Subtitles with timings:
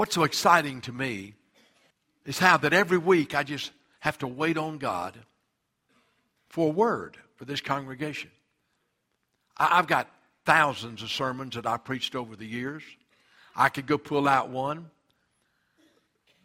[0.00, 1.34] what's so exciting to me
[2.24, 5.14] is how that every week I just have to wait on God
[6.48, 8.30] for a word for this congregation.
[9.58, 10.08] I, have got
[10.46, 12.82] thousands of sermons that I preached over the years.
[13.54, 14.90] I could go pull out one.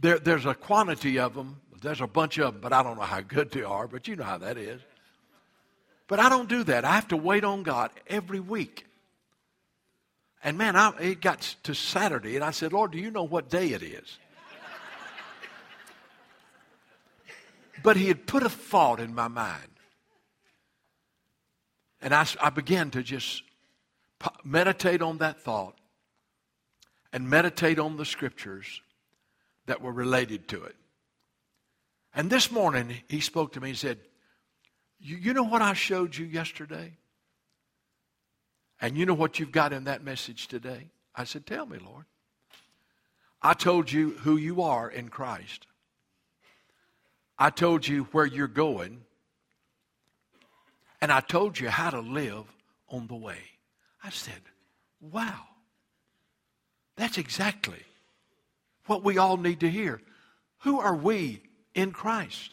[0.01, 1.61] There, there's a quantity of them.
[1.81, 4.17] There's a bunch of them, but I don't know how good they are, but you
[4.17, 4.81] know how that is.
[6.09, 6.83] But I don't do that.
[6.83, 8.85] I have to wait on God every week.
[10.46, 13.50] And man, I, it got to Saturday, and I said, Lord, do you know what
[13.50, 14.20] day it is?
[17.81, 19.72] but He had put a thought in my mind.
[22.00, 23.41] And I, I began to just
[24.44, 25.76] meditate on that thought
[27.12, 28.81] and meditate on the scriptures
[29.66, 30.75] that were related to it.
[32.14, 33.98] And this morning, he spoke to me and said,
[35.00, 36.94] you, you know what I showed you yesterday?
[38.81, 40.89] And you know what you've got in that message today?
[41.16, 42.05] I said, Tell me, Lord.
[43.41, 45.67] I told you who you are in Christ.
[47.38, 49.02] I told you where you're going.
[51.02, 52.45] And I told you how to live
[52.89, 53.39] on the way.
[54.03, 54.41] I said,
[55.00, 55.41] Wow.
[56.95, 57.83] That's exactly
[58.85, 60.02] what we all need to hear.
[60.59, 61.41] Who are we
[61.73, 62.52] in Christ?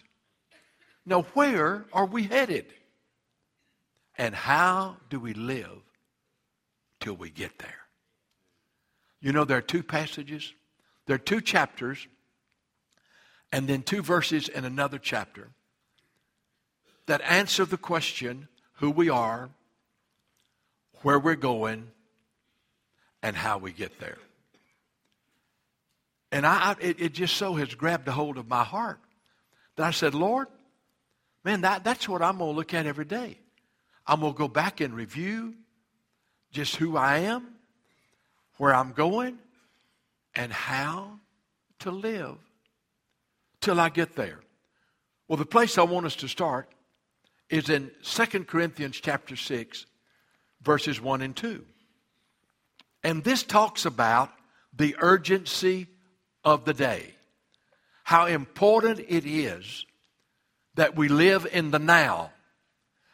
[1.07, 2.67] Now, where are we headed?
[4.19, 5.83] And how do we live
[7.03, 7.79] till we get there?
[9.21, 10.53] You know, there are two passages,
[11.07, 12.07] there are two chapters,
[13.53, 15.51] and then two verses in another chapter
[17.07, 19.51] that answer the question who we are,
[21.03, 21.89] where we're going,
[23.23, 24.19] and how we get there.
[26.31, 29.01] And I, it, it just so has grabbed a hold of my heart
[29.77, 30.49] that I said, Lord,
[31.45, 33.39] Man, that, that's what I'm going to look at every day.
[34.07, 35.55] I'm going to go back and review
[36.53, 37.55] just who I am,
[38.59, 39.39] where I'm going,
[40.35, 41.19] and how
[41.81, 42.37] to live
[43.61, 44.41] till I get there.
[45.29, 46.69] Well, the place I want us to start
[47.49, 49.87] is in 2 Corinthians chapter 6,
[50.63, 51.65] verses 1 and 2.
[53.03, 54.31] And this talks about
[54.75, 55.87] the urgency
[56.45, 57.15] of the day,
[58.05, 59.87] how important it is
[60.75, 62.33] that we live in the now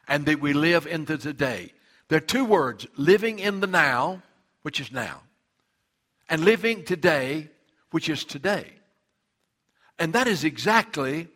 [0.07, 1.73] and that we live in the today.
[2.09, 4.23] There are two words living in the now,
[4.63, 5.23] which is now,
[6.29, 7.49] and living today,
[7.91, 8.73] which is today.
[9.99, 11.29] And that is exactly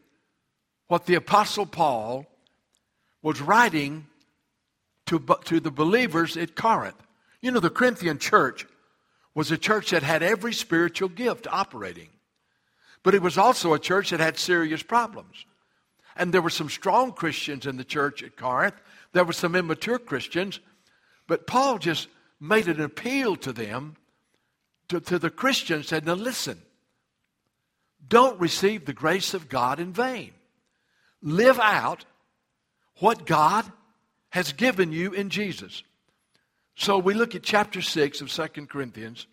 [0.88, 2.27] what the Apostle Paul
[3.22, 4.06] was writing
[5.06, 6.97] to, to the believers at Corinth.
[7.41, 8.66] You know, the Corinthian church
[9.34, 12.09] was a church that had every spiritual gift operating,
[13.03, 15.47] but it was also a church that had serious problems.
[16.17, 18.75] And there were some strong Christians in the church at Corinth.
[19.12, 20.61] There were some immature Christians.
[21.27, 22.09] But Paul just
[22.41, 23.97] made an appeal to them,
[24.89, 26.61] to, to the Christians, said, Now listen,
[28.06, 30.33] don't receive the grace of God in vain.
[31.23, 32.05] Live out
[32.99, 33.71] what God
[34.31, 35.83] has given you in Jesus.
[36.75, 39.27] So we look at chapter 6 of 2 Corinthians,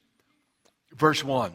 [0.93, 1.53] verse 1.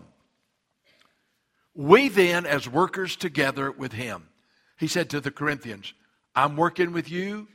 [1.75, 4.29] We then, as workers together with him,
[4.77, 5.93] he said to the Corinthians,
[6.35, 7.49] I'm working with you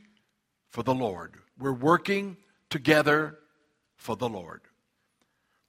[0.70, 1.36] for the Lord.
[1.58, 2.38] We're working
[2.70, 3.38] together
[3.98, 4.62] for the Lord.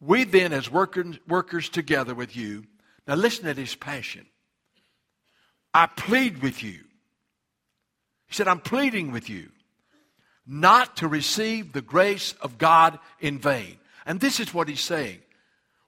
[0.00, 2.64] We then, as workers, workers together with you,
[3.06, 4.26] now listen to his passion.
[5.74, 6.80] I plead with you.
[8.26, 9.50] He said, I'm pleading with you
[10.46, 13.76] not to receive the grace of God in vain.
[14.06, 15.20] And this is what he's saying.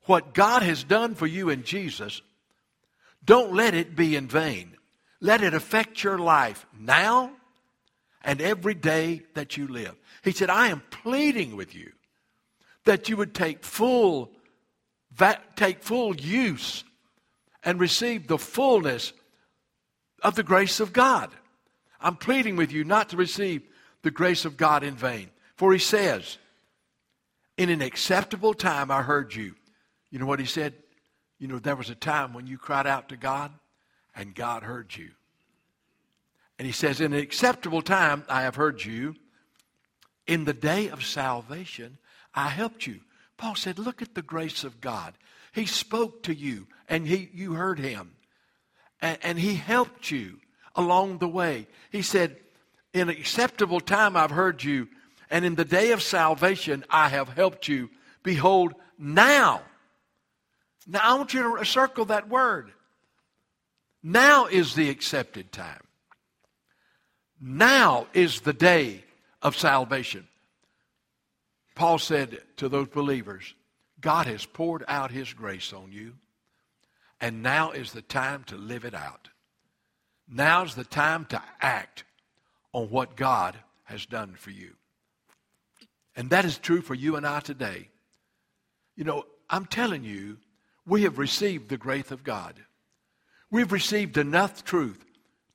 [0.04, 2.22] What God has done for you in Jesus,
[3.24, 4.76] don't let it be in vain.
[5.22, 7.30] Let it affect your life now
[8.24, 9.94] and every day that you live.
[10.24, 11.92] He said, I am pleading with you
[12.84, 14.32] that you would take full,
[15.54, 16.82] take full use
[17.62, 19.12] and receive the fullness
[20.24, 21.30] of the grace of God.
[22.00, 23.62] I'm pleading with you not to receive
[24.02, 25.30] the grace of God in vain.
[25.54, 26.38] For he says,
[27.56, 29.54] In an acceptable time I heard you.
[30.10, 30.74] You know what he said?
[31.38, 33.52] You know, there was a time when you cried out to God
[34.14, 35.10] and God heard you.
[36.62, 39.16] And he says, In an acceptable time I have heard you.
[40.28, 41.98] In the day of salvation
[42.36, 43.00] I helped you.
[43.36, 45.14] Paul said, Look at the grace of God.
[45.52, 48.12] He spoke to you and he, you heard him.
[49.00, 50.38] And, and he helped you
[50.76, 51.66] along the way.
[51.90, 52.36] He said,
[52.94, 54.86] In acceptable time I've heard you,
[55.30, 57.90] and in the day of salvation I have helped you.
[58.22, 59.62] Behold, now.
[60.86, 62.70] Now I want you to circle that word.
[64.00, 65.80] Now is the accepted time.
[67.44, 69.02] Now is the day
[69.42, 70.28] of salvation.
[71.74, 73.54] Paul said to those believers,
[74.00, 76.14] God has poured out his grace on you.
[77.20, 79.28] And now is the time to live it out.
[80.28, 82.04] Now's the time to act
[82.72, 84.74] on what God has done for you.
[86.14, 87.88] And that is true for you and I today.
[88.94, 90.38] You know, I'm telling you,
[90.86, 92.54] we have received the grace of God.
[93.50, 95.04] We've received enough truth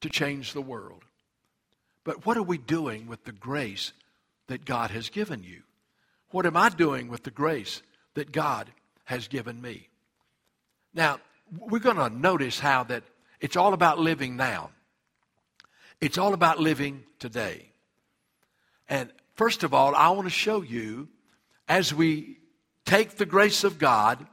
[0.01, 1.03] to change the world.
[2.07, 3.91] But what are we doing with the grace
[4.47, 5.63] that God has given you?
[6.29, 7.81] What am I doing with the grace
[8.13, 8.71] that God
[9.03, 9.89] has given me?
[10.93, 11.19] Now,
[11.59, 13.03] we're going to notice how that
[13.41, 14.69] it's all about living now.
[15.99, 17.65] It's all about living today.
[18.87, 21.09] And first of all, I want to show you
[21.67, 22.37] as we
[22.85, 24.25] take the grace of God,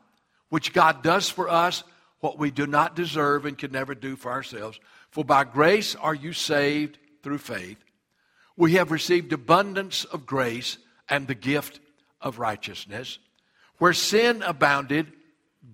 [0.48, 1.82] which God does for us
[2.20, 4.78] what we do not deserve and can never do for ourselves.
[5.10, 7.78] For by grace are you saved through faith.
[8.56, 10.78] We have received abundance of grace
[11.08, 11.80] and the gift
[12.20, 13.18] of righteousness.
[13.78, 15.12] Where sin abounded,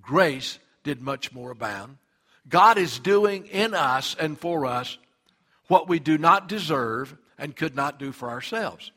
[0.00, 1.98] grace did much more abound.
[2.48, 4.96] God is doing in us and for us
[5.66, 8.92] what we do not deserve and could not do for ourselves.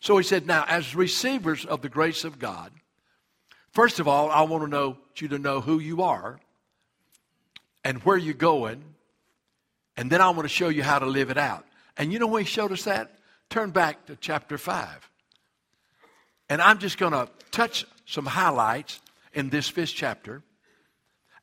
[0.00, 2.72] So he said, now, as receivers of the grace of God,
[3.72, 6.38] first of all, I want to know you to know who you are
[7.84, 8.82] and where you're going,
[9.96, 11.65] and then I want to show you how to live it out.
[11.96, 13.12] And you know when he showed us that?
[13.48, 15.10] Turn back to chapter 5.
[16.48, 19.00] And I'm just going to touch some highlights
[19.32, 20.42] in this fifth chapter.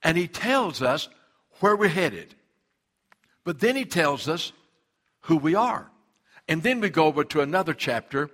[0.01, 1.09] And he tells us
[1.59, 2.35] where we're headed.
[3.43, 4.51] But then he tells us
[5.21, 5.89] who we are.
[6.47, 8.29] And then we go over to another chapter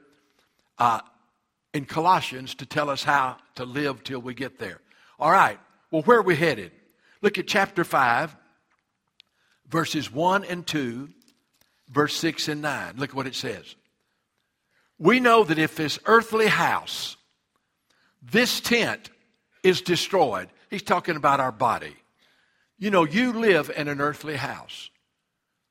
[0.77, 1.01] uh,
[1.74, 4.81] in Colossians to tell us how to live till we get there.
[5.19, 5.60] All right,
[5.92, 6.72] well, where are we headed?
[7.22, 8.36] Look at chapter 5,
[9.68, 11.10] verses 1 and 2,
[11.89, 12.95] verse 6 and 9.
[12.97, 13.75] Look at what it says.
[14.97, 17.18] We know that if this earthly house,
[18.21, 19.09] this tent,
[19.63, 21.95] is destroyed, he's talking about our body.
[22.77, 24.89] You know, you live in an earthly house.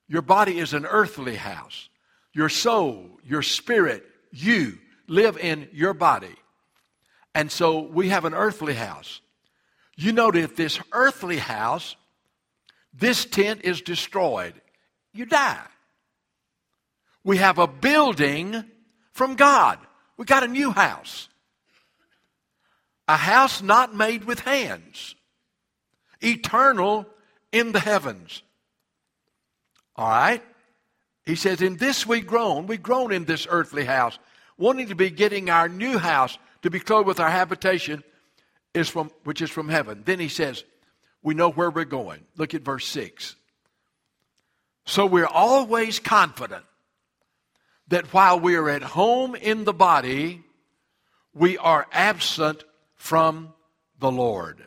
[0.08, 1.88] Your body is an earthly house.
[2.34, 6.34] Your soul, your spirit, you live in your body.
[7.34, 9.20] And so we have an earthly house.
[9.96, 11.96] You know that if this earthly house,
[12.92, 14.54] this tent is destroyed,
[15.12, 15.60] you die.
[17.24, 18.64] We have a building
[19.12, 19.78] from God.
[20.16, 21.28] We got a new house.
[23.06, 25.14] A house not made with hands,
[26.20, 27.06] eternal
[27.52, 28.42] in the heavens.
[29.96, 30.42] All right?
[31.24, 32.66] He says, In this we groan.
[32.66, 34.18] We've grown in this earthly house,
[34.58, 38.02] wanting to be getting our new house to be clothed with our habitation,
[38.74, 40.02] is from, which is from heaven.
[40.04, 40.64] Then he says,
[41.22, 42.24] We know where we're going.
[42.36, 43.36] Look at verse 6.
[44.84, 46.64] So we're always confident
[47.88, 50.42] that while we are at home in the body,
[51.34, 52.64] we are absent
[52.96, 53.52] from
[53.98, 54.62] the Lord.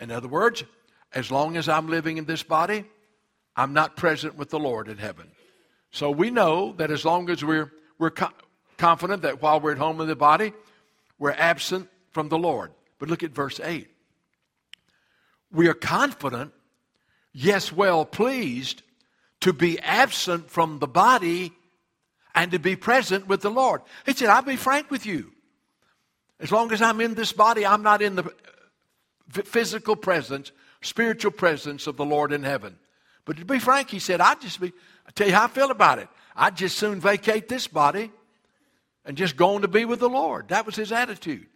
[0.00, 0.64] In other words,
[1.12, 2.84] as long as I'm living in this body,
[3.56, 5.30] I'm not present with the Lord in heaven.
[5.92, 8.32] So we know that as long as we're, we're co-
[8.78, 10.52] confident that while we're at home in the body,
[11.18, 12.72] we're absent from the Lord.
[12.98, 13.88] But look at verse 8.
[15.52, 16.52] We are confident,
[17.32, 18.82] yes, well pleased,
[19.42, 21.52] to be absent from the body
[22.34, 23.82] and to be present with the Lord.
[24.06, 25.32] He said, I'll be frank with you.
[26.40, 28.32] As long as I'm in this body, I'm not in the
[29.30, 30.52] physical presence,
[30.82, 32.76] spiritual presence of the Lord in heaven.
[33.24, 34.72] But to be frank, he said, I'd just be,
[35.06, 36.08] I tell you how I feel about it.
[36.36, 38.10] I'd just soon vacate this body
[39.04, 40.48] and just go on to be with the Lord.
[40.48, 41.46] That was his attitude.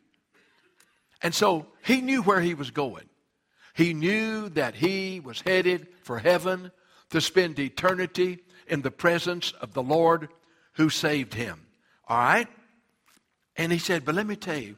[1.21, 3.09] And so he knew where he was going.
[3.75, 6.71] He knew that he was headed for heaven
[7.11, 10.29] to spend eternity in the presence of the Lord
[10.79, 11.67] who saved him.
[12.09, 12.49] All right?
[13.57, 14.77] And he said, But let me tell you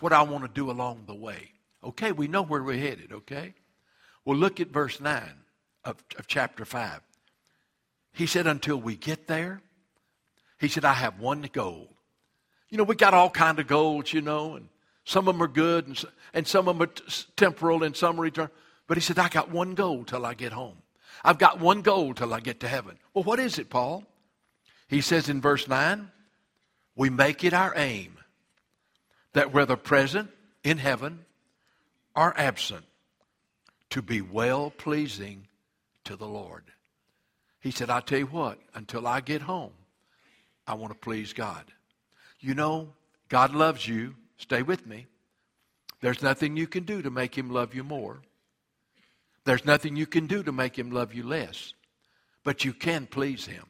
[0.00, 1.52] what I want to do along the way.
[1.84, 3.54] Okay, we know where we're headed, okay?
[4.24, 5.22] Well, look at verse 9
[5.84, 7.00] of, of chapter 5.
[8.14, 9.60] He said, until we get there,
[10.58, 11.90] he said, I have one goal.
[12.70, 14.68] You know, we got all kind of goals, you know, and
[15.04, 16.92] some of them are good and, and some of them are
[17.36, 18.50] temporal and some are eternal.
[18.86, 20.78] But he said, I got one goal till I get home.
[21.22, 22.98] I've got one goal till I get to heaven.
[23.12, 24.04] Well, what is it, Paul?
[24.94, 26.08] He says in verse 9,
[26.94, 28.16] we make it our aim
[29.32, 30.30] that whether present
[30.62, 31.24] in heaven
[32.14, 32.84] or absent,
[33.90, 35.48] to be well pleasing
[36.04, 36.62] to the Lord.
[37.58, 39.72] He said, I tell you what, until I get home,
[40.64, 41.64] I want to please God.
[42.38, 42.90] You know,
[43.28, 44.14] God loves you.
[44.36, 45.06] Stay with me.
[46.02, 48.20] There's nothing you can do to make him love you more.
[49.44, 51.74] There's nothing you can do to make him love you less.
[52.44, 53.64] But you can please him.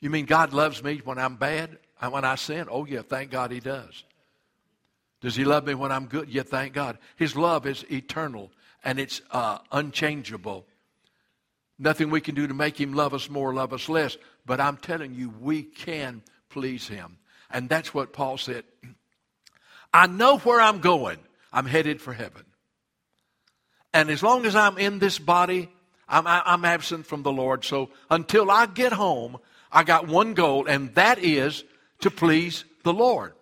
[0.00, 1.78] You mean God loves me when I'm bad?
[2.00, 2.68] And when I sin?
[2.70, 4.04] Oh, yeah, thank God he does.
[5.20, 6.28] Does he love me when I'm good?
[6.28, 6.98] Yeah, thank God.
[7.16, 8.52] His love is eternal
[8.84, 10.64] and it's uh, unchangeable.
[11.78, 14.16] Nothing we can do to make him love us more, love us less.
[14.46, 17.18] But I'm telling you, we can please him.
[17.50, 18.64] And that's what Paul said.
[19.92, 21.18] I know where I'm going.
[21.52, 22.44] I'm headed for heaven.
[23.92, 25.68] And as long as I'm in this body,
[26.08, 27.64] I'm, I'm absent from the Lord.
[27.64, 29.38] So until I get home,
[29.70, 31.64] I got one goal, and that is
[32.00, 33.34] to please the Lord.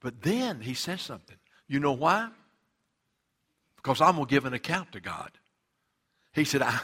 [0.00, 1.36] But then he says something.
[1.66, 2.28] You know why?
[3.76, 5.30] Because I'm going to give an account to God.
[6.32, 6.78] He said, I,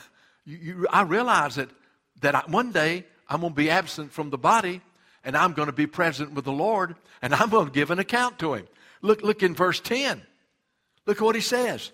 [0.44, 1.70] you, I realize that,
[2.20, 4.80] that I, one day I'm going to be absent from the body
[5.24, 7.98] and I'm going to be present with the Lord and I'm going to give an
[7.98, 8.66] account to him.
[9.00, 10.22] Look, look in verse 10.
[11.06, 11.92] Look at what he says.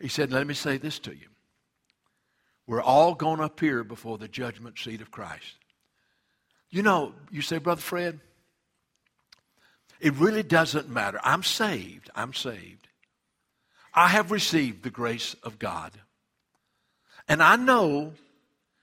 [0.00, 1.26] He said, Let me say this to you.
[2.66, 5.56] We're all going to appear before the judgment seat of Christ.
[6.74, 8.18] You know, you say, Brother Fred,
[10.00, 11.20] it really doesn't matter.
[11.22, 12.10] I'm saved.
[12.16, 12.88] I'm saved.
[13.94, 15.92] I have received the grace of God.
[17.28, 18.14] And I know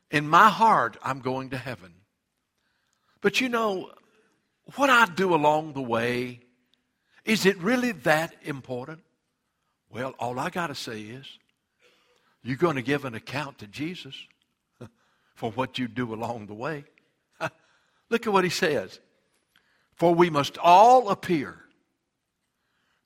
[0.10, 1.94] in my heart I'm going to heaven.
[3.20, 3.92] But you know,
[4.78, 6.40] what I do along the way,
[7.26, 9.02] is it really that important?
[9.90, 11.28] Well, all I got to say is,
[12.42, 14.16] you're going to give an account to Jesus
[15.36, 16.86] for what you do along the way.
[18.12, 19.00] Look at what he says.
[19.96, 21.58] For we must all appear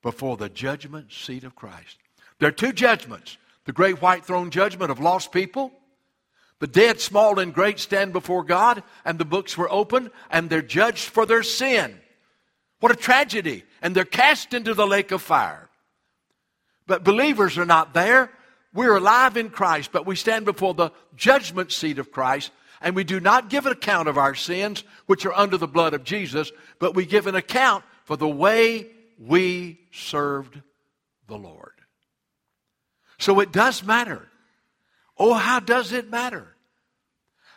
[0.02, 1.98] before the judgment seat of Christ.
[2.40, 5.72] There are two judgments the great white throne judgment of lost people.
[6.60, 10.62] The dead, small and great, stand before God, and the books were opened, and they're
[10.62, 12.00] judged for their sin.
[12.80, 13.64] What a tragedy.
[13.82, 15.70] And they're cast into the lake of fire.
[16.88, 18.30] But believers are not there.
[18.74, 23.04] We're alive in Christ, but we stand before the judgment seat of Christ, and we
[23.04, 26.52] do not give an account of our sins, which are under the blood of Jesus,
[26.80, 28.88] but we give an account for the way
[29.20, 30.62] we served
[31.28, 31.74] the Lord.
[33.18, 34.28] So it does matter.
[35.18, 36.48] Oh, how does it matter?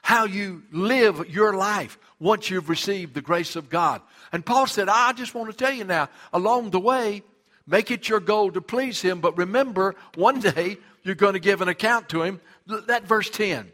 [0.02, 4.00] How you live your life once you've received the grace of God.
[4.32, 7.22] And Paul said, I just want to tell you now, along the way,
[7.66, 11.60] make it your goal to please Him, but remember, one day you're going to give
[11.60, 12.40] an account to Him.
[12.66, 13.70] That verse 10.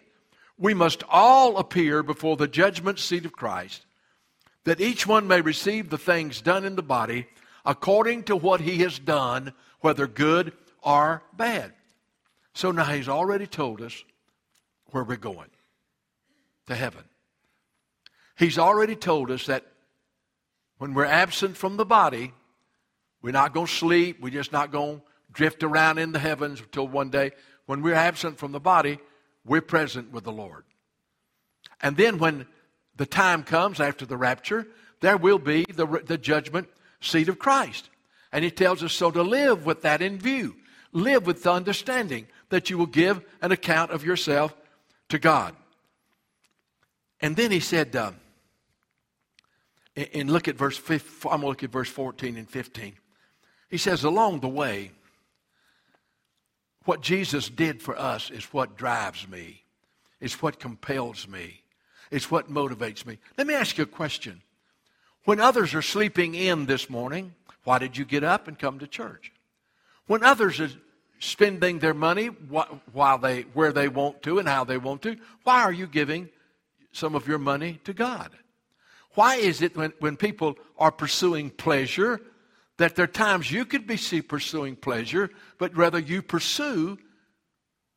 [0.58, 3.84] We must all appear before the judgment seat of Christ,
[4.64, 7.26] that each one may receive the things done in the body
[7.66, 11.73] according to what he has done, whether good or bad.
[12.52, 14.04] So now he's already told us
[14.90, 15.50] where we're going
[16.66, 17.04] to heaven.
[18.37, 19.64] He's already told us that
[20.78, 22.32] when we're absent from the body,
[23.23, 24.20] we're not going to sleep.
[24.20, 27.32] We're just not going to drift around in the heavens until one day.
[27.66, 28.99] When we're absent from the body,
[29.44, 30.64] we're present with the Lord.
[31.82, 32.46] And then when
[32.96, 34.66] the time comes after the rapture,
[35.00, 36.68] there will be the, the judgment
[37.00, 37.90] seat of Christ.
[38.32, 40.56] And he tells us so to live with that in view.
[40.92, 44.54] Live with the understanding that you will give an account of yourself
[45.08, 45.54] to God.
[47.20, 48.12] And then he said, uh,
[49.96, 52.94] and look at verse, I'm going to look at verse 14 and 15.
[53.68, 54.92] He says, along the way,
[56.85, 59.64] what Jesus did for us is what drives me,
[60.21, 61.62] it's what compels me,
[62.11, 63.19] it's what motivates me.
[63.37, 64.43] Let me ask you a question.
[65.25, 68.87] When others are sleeping in this morning, why did you get up and come to
[68.87, 69.33] church?
[70.07, 70.71] When others are
[71.19, 75.62] spending their money while they, where they want to and how they want to, why
[75.62, 76.29] are you giving
[76.93, 78.31] some of your money to God?
[79.14, 82.21] Why is it when, when people are pursuing pleasure
[82.76, 86.99] that there are times you could be pursuing pleasure, but rather you pursue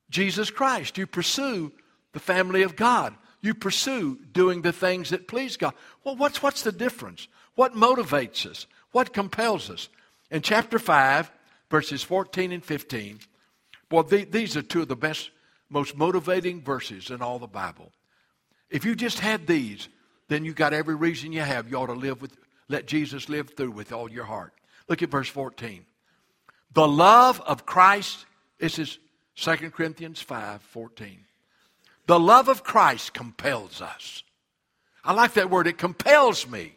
[0.10, 0.98] Jesus Christ.
[0.98, 1.72] You pursue
[2.13, 3.15] the family of God.
[3.41, 5.74] You pursue doing the things that please God.
[6.03, 7.27] Well, what's, what's the difference?
[7.55, 8.67] What motivates us?
[8.91, 9.89] What compels us?
[10.29, 11.31] In chapter 5,
[11.69, 13.19] verses 14 and 15,
[13.91, 15.31] well, the, these are two of the best,
[15.69, 17.91] most motivating verses in all the Bible.
[18.69, 19.88] If you just had these,
[20.27, 21.69] then you got every reason you have.
[21.69, 24.53] You ought to live with, let Jesus live through with all your heart.
[24.88, 25.86] Look at verse 14.
[26.74, 28.25] The love of Christ,
[28.60, 29.00] this is
[29.36, 31.20] 2 Corinthians 5 14.
[32.06, 34.24] The love of Christ compels us.
[35.03, 35.67] I like that word.
[35.67, 36.75] It compels me.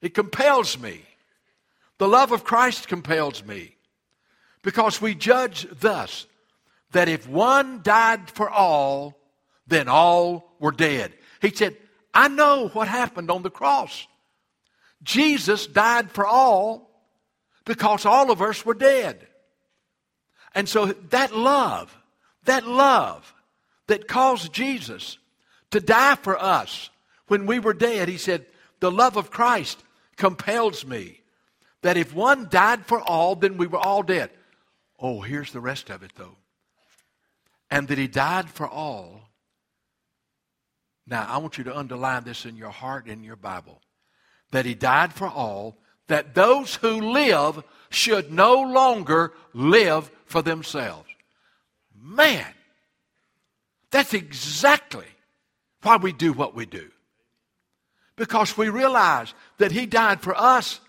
[0.00, 1.02] It compels me.
[1.98, 3.76] The love of Christ compels me.
[4.62, 6.26] Because we judge thus
[6.92, 9.18] that if one died for all,
[9.66, 11.12] then all were dead.
[11.40, 11.76] He said,
[12.14, 14.06] I know what happened on the cross.
[15.02, 16.91] Jesus died for all
[17.64, 19.26] because all of us were dead.
[20.54, 21.96] And so that love,
[22.44, 23.34] that love
[23.86, 25.18] that caused Jesus
[25.70, 26.90] to die for us
[27.28, 28.46] when we were dead, he said,
[28.80, 29.82] the love of Christ
[30.16, 31.20] compels me
[31.82, 34.30] that if one died for all, then we were all dead.
[34.98, 36.36] Oh, here's the rest of it though.
[37.72, 39.22] and that he died for all.
[41.06, 43.80] Now, I want you to underline this in your heart in your Bible.
[44.50, 45.78] That he died for all,
[46.08, 51.08] that those who live should no longer live for themselves.
[52.00, 52.46] Man,
[53.90, 55.06] that's exactly
[55.82, 56.90] why we do what we do.
[58.16, 60.80] Because we realize that he died for us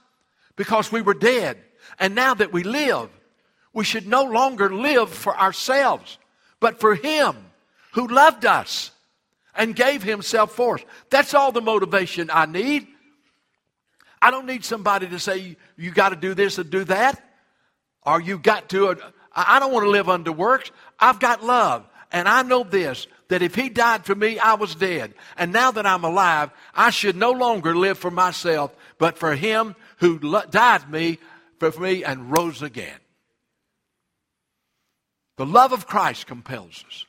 [0.55, 1.57] because we were dead.
[1.99, 3.09] And now that we live,
[3.73, 6.17] we should no longer live for ourselves,
[6.59, 7.35] but for him
[7.93, 8.91] who loved us
[9.55, 10.85] and gave himself for us.
[11.09, 12.87] That's all the motivation I need.
[14.23, 17.21] I don't need somebody to say, you got to do this and do that,
[18.03, 18.87] or you got to.
[18.87, 18.95] Uh,
[19.33, 20.71] I don't want to live under works.
[20.97, 21.85] I've got love.
[22.09, 25.13] And I know this that if he died for me, I was dead.
[25.35, 29.75] And now that I'm alive, I should no longer live for myself, but for him
[29.97, 31.17] who died me
[31.59, 32.99] for me and rose again.
[35.35, 37.05] The love of Christ compels us.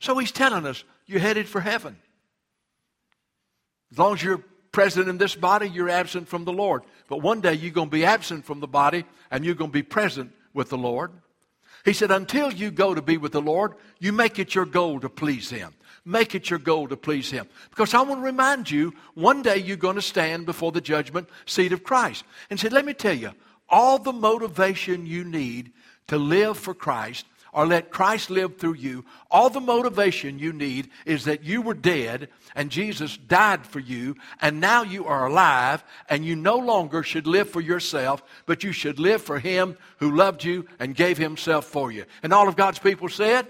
[0.00, 1.96] So he's telling us, you're headed for heaven.
[3.92, 4.42] As long as you're
[4.76, 6.82] present in this body, you're absent from the Lord.
[7.08, 9.74] But one day you're going to be absent from the body and you're going to
[9.74, 11.12] be present with the Lord.
[11.86, 15.00] He said, until you go to be with the Lord, you make it your goal
[15.00, 15.72] to please Him.
[16.04, 17.46] Make it your goal to please Him.
[17.70, 21.30] Because I want to remind you, one day you're going to stand before the judgment
[21.46, 22.24] seat of Christ.
[22.50, 23.30] And said, let me tell you,
[23.70, 25.72] all the motivation you need
[26.08, 27.24] to live for Christ
[27.56, 31.72] or let Christ live through you, all the motivation you need is that you were
[31.72, 37.02] dead and Jesus died for you, and now you are alive, and you no longer
[37.02, 41.16] should live for yourself, but you should live for Him who loved you and gave
[41.16, 42.04] Himself for you.
[42.22, 43.46] And all of God's people said,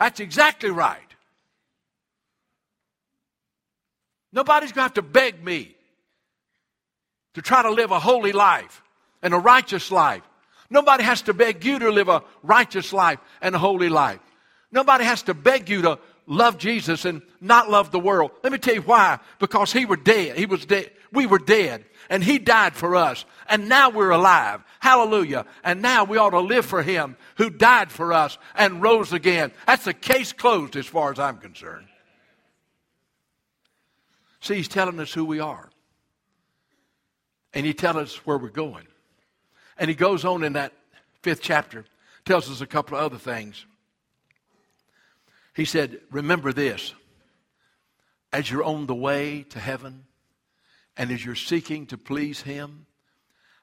[0.00, 0.98] That's exactly right.
[4.32, 5.76] Nobody's going to have to beg me
[7.34, 8.82] to try to live a holy life
[9.22, 10.22] and a righteous life
[10.70, 14.20] Nobody has to beg you to live a righteous life and a holy life.
[14.70, 18.30] Nobody has to beg you to love Jesus and not love the world.
[18.44, 19.18] Let me tell you why.
[19.40, 20.38] Because he were dead.
[20.38, 20.92] He was dead.
[21.12, 21.84] We were dead.
[22.08, 23.24] And he died for us.
[23.48, 24.62] And now we're alive.
[24.78, 25.44] Hallelujah.
[25.64, 29.50] And now we ought to live for him who died for us and rose again.
[29.66, 31.86] That's the case closed as far as I'm concerned.
[34.40, 35.68] See, he's telling us who we are.
[37.52, 38.86] And he tells us where we're going.
[39.80, 40.74] And he goes on in that
[41.22, 41.86] fifth chapter,
[42.26, 43.64] tells us a couple of other things.
[45.54, 46.94] He said, Remember this
[48.30, 50.04] as you're on the way to heaven,
[50.98, 52.86] and as you're seeking to please Him,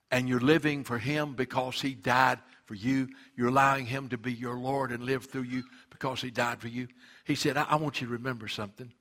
[0.09, 4.33] and you're living for Him because He died for you, you're allowing Him to be
[4.33, 6.87] your Lord and live through you because He died for you.
[7.25, 8.91] He said, I, I want you to remember something.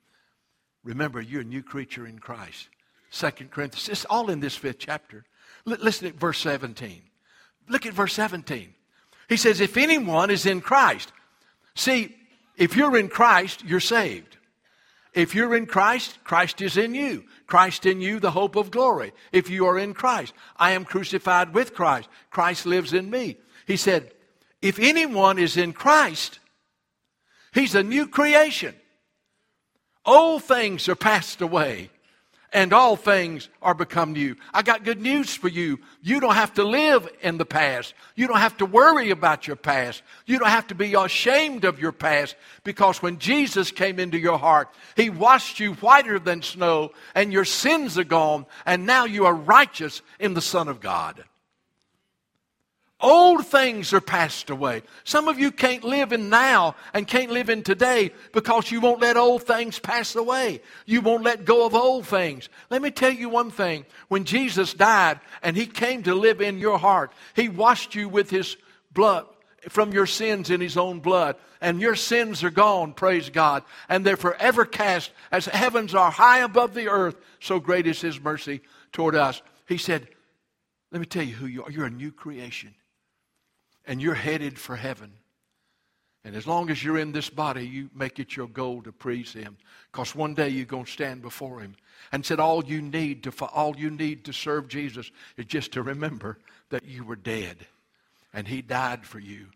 [0.85, 2.69] Remember, you're a new creature in Christ.
[3.09, 5.25] Second Corinthians, it's all in this fifth chapter.
[5.67, 7.03] Listen at verse 17.
[7.69, 8.73] Look at verse 17.
[9.29, 11.13] He says, If anyone is in Christ,
[11.75, 12.15] see,
[12.57, 14.37] if you're in Christ, you're saved.
[15.13, 17.25] If you're in Christ, Christ is in you.
[17.47, 19.13] Christ in you, the hope of glory.
[19.33, 22.09] If you are in Christ, I am crucified with Christ.
[22.31, 23.37] Christ lives in me.
[23.67, 24.13] He said,
[24.63, 26.39] If anyone is in Christ,
[27.53, 28.75] he's a new creation.
[30.05, 31.91] Old things are passed away
[32.53, 34.37] and all things are become new.
[34.53, 35.79] I got good news for you.
[36.03, 37.95] You don't have to live in the past.
[38.15, 40.03] You don't have to worry about your past.
[40.27, 44.39] You don't have to be ashamed of your past because when Jesus came into your
[44.39, 49.27] heart, He washed you whiter than snow and your sins are gone and now you
[49.27, 51.25] are righteous in the Son of God.
[53.07, 54.83] Old things are passed away.
[55.05, 59.01] Some of you can't live in now and can't live in today because you won't
[59.01, 60.61] let old things pass away.
[60.87, 62.49] You won't let go of old things.
[62.69, 63.87] Let me tell you one thing.
[64.09, 68.29] When Jesus died and he came to live in your heart, he washed you with
[68.29, 68.57] his
[68.93, 69.27] blood
[69.69, 71.37] from your sins in his own blood.
[71.61, 73.63] And your sins are gone, praise God.
[73.89, 77.15] And they're forever cast as heavens are high above the earth.
[77.39, 79.43] So great is his mercy toward us.
[79.69, 80.09] He said,
[80.91, 81.71] Let me tell you who you are.
[81.71, 82.75] You're a new creation
[83.87, 85.13] and you're headed for heaven.
[86.25, 89.33] And as long as you're in this body, you make it your goal to praise
[89.33, 89.57] Him.
[89.93, 91.77] Because one day you're going to stand before Him.
[92.11, 95.83] And said all you need to all you need to serve Jesus is just to
[95.83, 96.39] remember
[96.71, 97.59] that you were dead.
[98.35, 99.47] And He died for you.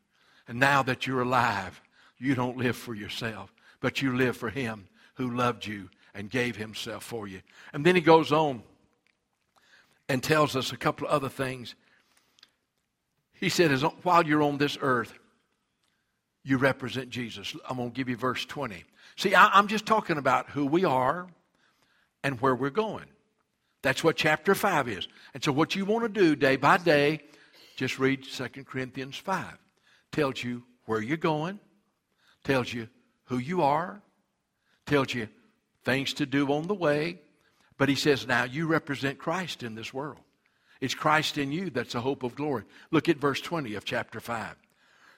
[0.46, 1.80] And now that you're alive,
[2.18, 6.56] you don't live for yourself, but you live for Him who loved you and gave
[6.56, 7.40] Himself for you.
[7.72, 8.62] And then He goes on
[10.08, 11.74] and tells us a couple of other things
[13.40, 15.14] he said, as, while you're on this earth,
[16.44, 17.57] you represent Jesus.
[17.68, 18.85] I'm going to give you verse 20.
[19.16, 21.26] See, I, I'm just talking about who we are
[22.22, 23.07] and where we're going.
[23.83, 25.09] That's what chapter 5 is.
[25.33, 27.20] And so, what you want to do day by day,
[27.76, 29.57] just read 2 Corinthians 5.
[30.12, 31.61] Tells you where you're going.
[32.44, 32.88] tells you
[33.24, 34.03] who you are,
[34.85, 35.29] tells you
[35.85, 37.20] things to do on the way.
[37.79, 40.18] But he says, now you represent Christ in this world.
[40.80, 42.64] It's Christ in you that's the hope of glory.
[42.90, 44.56] Look at verse 20 of chapter 5.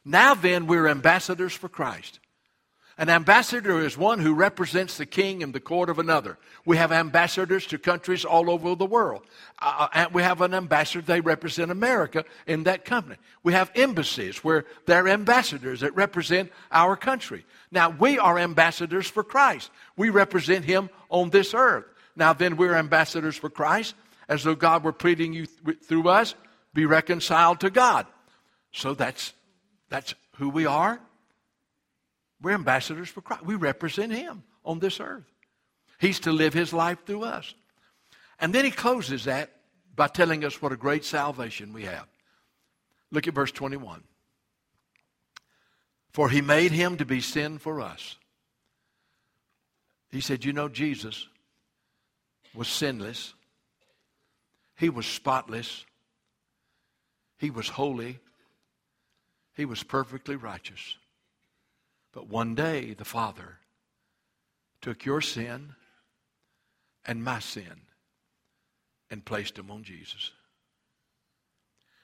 [0.05, 2.19] Now then, we're ambassadors for Christ.
[2.99, 6.37] An ambassador is one who represents the king in the court of another.
[6.67, 9.23] We have ambassadors to countries all over the world.
[9.61, 13.17] Uh, uh, and we have an ambassador, they represent America in that company.
[13.43, 17.47] We have embassies where they're ambassadors that represent our country.
[17.71, 19.71] Now, we are ambassadors for Christ.
[19.97, 21.87] We represent him on this earth.
[22.15, 23.95] Now, then, we're ambassadors for Christ
[24.33, 26.35] as though God were pleading you th- through us,
[26.73, 28.07] be reconciled to God.
[28.73, 29.35] So that's,
[29.91, 30.99] that's who we are.
[32.41, 33.45] We're ambassadors for Christ.
[33.45, 35.27] We represent Him on this earth.
[35.99, 37.55] He's to live His life through us.
[38.41, 39.51] And then He closes that
[39.95, 42.07] by telling us what a great salvation we have.
[43.11, 44.03] Look at verse 21.
[46.15, 48.17] For He made Him to be sin for us.
[50.11, 51.29] He said, You know, Jesus
[52.55, 53.35] was sinless,
[54.83, 55.87] He was spotless,
[57.39, 58.19] He was holy,
[59.55, 60.97] He was perfectly righteous.
[62.11, 63.61] But one day, the Father
[64.81, 65.77] took your sin
[67.07, 67.83] and my sin
[69.09, 70.33] and placed them on Jesus.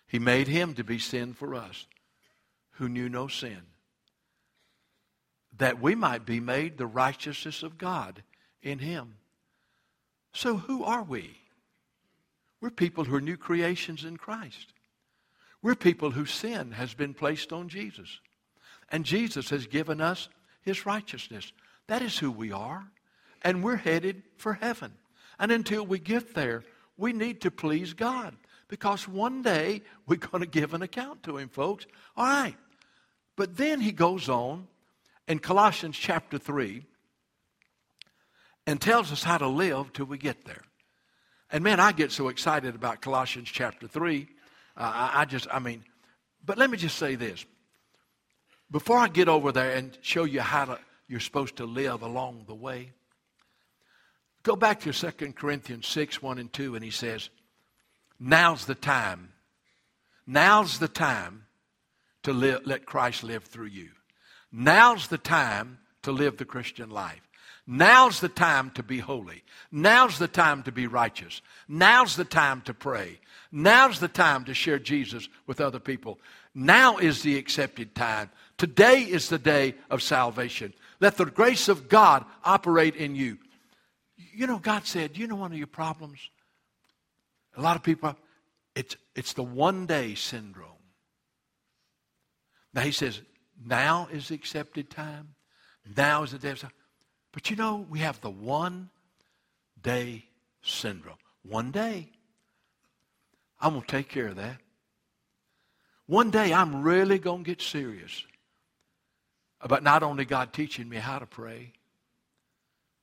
[0.06, 1.84] He made him to be sin for us
[2.74, 3.62] who knew no sin,
[5.56, 8.22] that we might be made the righteousness of God
[8.62, 9.16] in him.
[10.32, 11.38] So, who are we?
[12.60, 14.72] We're people who are new creations in Christ.
[15.62, 18.20] We're people whose sin has been placed on Jesus.
[18.90, 20.28] And Jesus has given us
[20.62, 21.52] his righteousness.
[21.86, 22.90] That is who we are.
[23.42, 24.92] And we're headed for heaven.
[25.38, 26.64] And until we get there,
[26.96, 28.36] we need to please God.
[28.68, 31.86] Because one day we're going to give an account to him, folks.
[32.16, 32.56] All right.
[33.36, 34.66] But then he goes on
[35.26, 36.84] in Colossians chapter 3
[38.66, 40.62] and tells us how to live till we get there.
[41.50, 44.28] And man, I get so excited about Colossians chapter 3.
[44.76, 45.84] Uh, I, I just, I mean,
[46.44, 47.44] but let me just say this.
[48.70, 52.44] Before I get over there and show you how to, you're supposed to live along
[52.46, 52.92] the way,
[54.42, 57.30] go back to 2 Corinthians 6 1 and 2, and he says,
[58.20, 59.32] Now's the time.
[60.26, 61.46] Now's the time
[62.24, 63.88] to let Christ live through you.
[64.52, 67.27] Now's the time to live the Christian life.
[67.70, 69.44] Now's the time to be holy.
[69.70, 71.42] Now's the time to be righteous.
[71.68, 73.20] Now's the time to pray.
[73.52, 76.18] Now's the time to share Jesus with other people.
[76.54, 78.30] Now is the accepted time.
[78.56, 80.72] Today is the day of salvation.
[80.98, 83.36] Let the grace of God operate in you.
[84.16, 86.20] You know, God said, you know one of your problems?
[87.54, 88.16] A lot of people,
[88.74, 90.70] it's, it's the one day syndrome.
[92.72, 93.20] Now he says,
[93.62, 95.34] now is the accepted time.
[95.94, 96.78] Now is the day of salvation.
[97.32, 98.90] But you know, we have the one
[99.82, 100.24] day
[100.62, 101.16] syndrome.
[101.42, 102.10] One day.
[103.60, 104.58] I'm going to take care of that.
[106.06, 108.24] One day I'm really going to get serious
[109.60, 111.72] about not only God teaching me how to pray,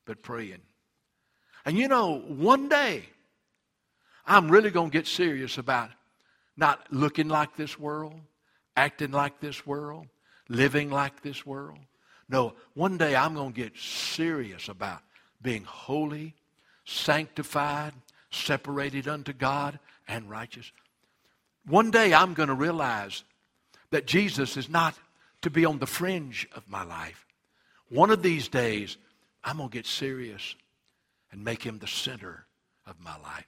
[0.05, 0.61] but praying.
[1.65, 3.03] And you know, one day
[4.25, 5.89] I'm really going to get serious about
[6.57, 8.19] not looking like this world,
[8.75, 10.07] acting like this world,
[10.47, 11.79] living like this world.
[12.27, 15.01] No, one day I'm going to get serious about
[15.41, 16.33] being holy,
[16.85, 17.93] sanctified,
[18.31, 20.71] separated unto God, and righteous.
[21.65, 23.23] One day I'm going to realize
[23.91, 24.95] that Jesus is not
[25.41, 27.25] to be on the fringe of my life.
[27.89, 28.97] One of these days,
[29.43, 30.55] I'm going to get serious
[31.31, 32.45] and make him the center
[32.87, 33.47] of my life.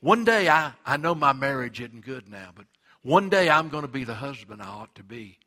[0.00, 2.64] One day, I, I know my marriage isn't good now, but
[3.02, 5.38] one day I'm going to be the husband I ought to be.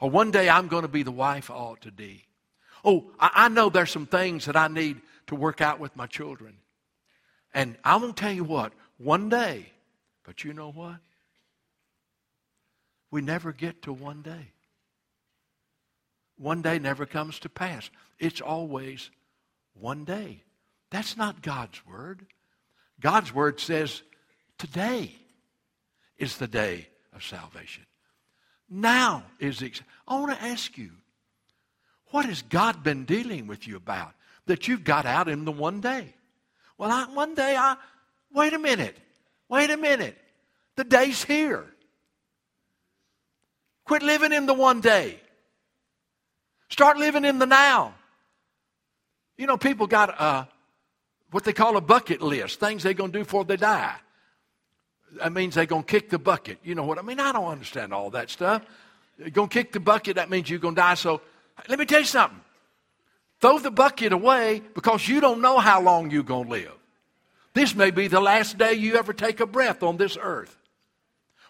[0.00, 2.24] Or one day I'm going to be the wife I ought to be.
[2.84, 6.06] Oh, I, I know there's some things that I need to work out with my
[6.06, 6.56] children.
[7.52, 9.66] And I'm going to tell you what, one day,
[10.24, 10.96] but you know what?
[13.10, 14.52] We never get to one day.
[16.38, 17.90] One day never comes to pass.
[18.18, 19.10] It's always
[19.74, 20.42] one day.
[20.90, 22.26] That's not God's word.
[23.00, 24.02] God's word says
[24.58, 25.14] today
[26.16, 27.84] is the day of salvation.
[28.70, 29.72] Now is the.
[30.06, 30.92] I want to ask you,
[32.10, 34.14] what has God been dealing with you about
[34.46, 36.14] that you've got out in the one day?
[36.78, 37.76] Well, I, one day I.
[38.32, 38.96] Wait a minute.
[39.48, 40.16] Wait a minute.
[40.76, 41.66] The day's here.
[43.84, 45.18] Quit living in the one day.
[46.68, 47.94] Start living in the now.
[49.36, 50.44] You know, people got uh,
[51.32, 53.96] what they call a bucket list, things they're going to do before they die.
[55.18, 56.58] That means they're going to kick the bucket.
[56.62, 57.20] You know what I mean?
[57.20, 58.62] I don't understand all that stuff.
[59.18, 60.94] You're going to kick the bucket, that means you're going to die.
[60.94, 61.20] So
[61.68, 62.40] Let me tell you something.
[63.40, 66.74] Throw the bucket away because you don't know how long you're going to live.
[67.54, 70.56] This may be the last day you ever take a breath on this earth.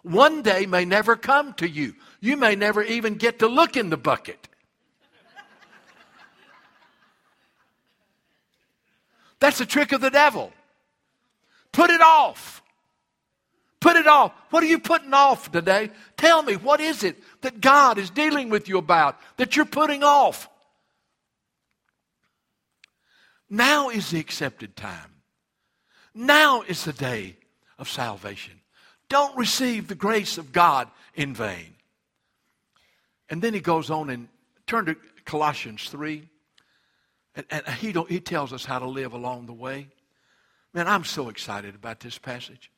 [0.02, 1.94] One day may never come to you.
[2.20, 4.48] You may never even get to look in the bucket.
[9.40, 10.52] That's a trick of the devil.
[11.72, 12.59] Put it off.
[13.80, 14.32] Put it off.
[14.50, 15.90] What are you putting off today?
[16.16, 20.04] Tell me, what is it that God is dealing with you about that you're putting
[20.04, 20.48] off?
[23.48, 25.22] Now is the accepted time.
[26.14, 27.36] Now is the day
[27.78, 28.60] of salvation.
[29.08, 31.74] Don't receive the grace of God in vain.
[33.28, 34.28] And then he goes on and
[34.66, 36.28] turn to Colossians 3.
[37.34, 39.88] And, and he, he tells us how to live along the way.
[40.74, 42.70] Man, I'm so excited about this passage.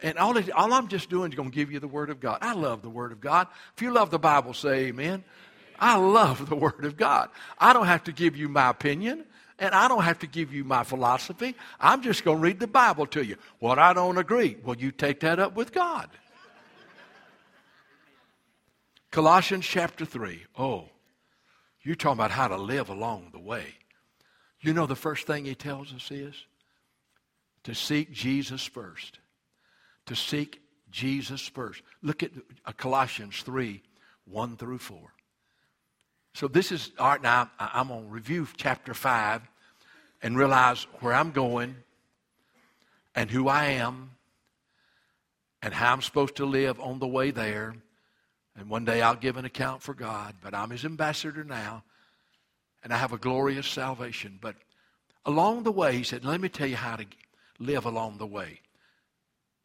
[0.00, 2.20] And all, it, all I'm just doing is going to give you the Word of
[2.20, 2.38] God.
[2.40, 3.48] I love the Word of God.
[3.74, 5.24] If you love the Bible, say amen.
[5.78, 7.30] I love the Word of God.
[7.58, 9.24] I don't have to give you my opinion,
[9.58, 11.56] and I don't have to give you my philosophy.
[11.80, 13.36] I'm just going to read the Bible to you.
[13.58, 16.08] What I don't agree, well, you take that up with God.
[19.10, 20.44] Colossians chapter 3.
[20.58, 20.90] Oh,
[21.82, 23.74] you're talking about how to live along the way.
[24.60, 26.34] You know, the first thing he tells us is
[27.64, 29.18] to seek Jesus first.
[30.08, 31.82] To seek Jesus first.
[32.02, 32.30] Look at
[32.76, 33.82] Colossians 3
[34.26, 34.98] 1 through 4.
[36.34, 39.42] So this is, all right, now I'm going to review chapter 5
[40.22, 41.76] and realize where I'm going
[43.14, 44.12] and who I am
[45.62, 47.74] and how I'm supposed to live on the way there.
[48.56, 51.84] And one day I'll give an account for God, but I'm his ambassador now
[52.82, 54.38] and I have a glorious salvation.
[54.40, 54.56] But
[55.24, 57.06] along the way, he said, let me tell you how to
[57.58, 58.60] live along the way.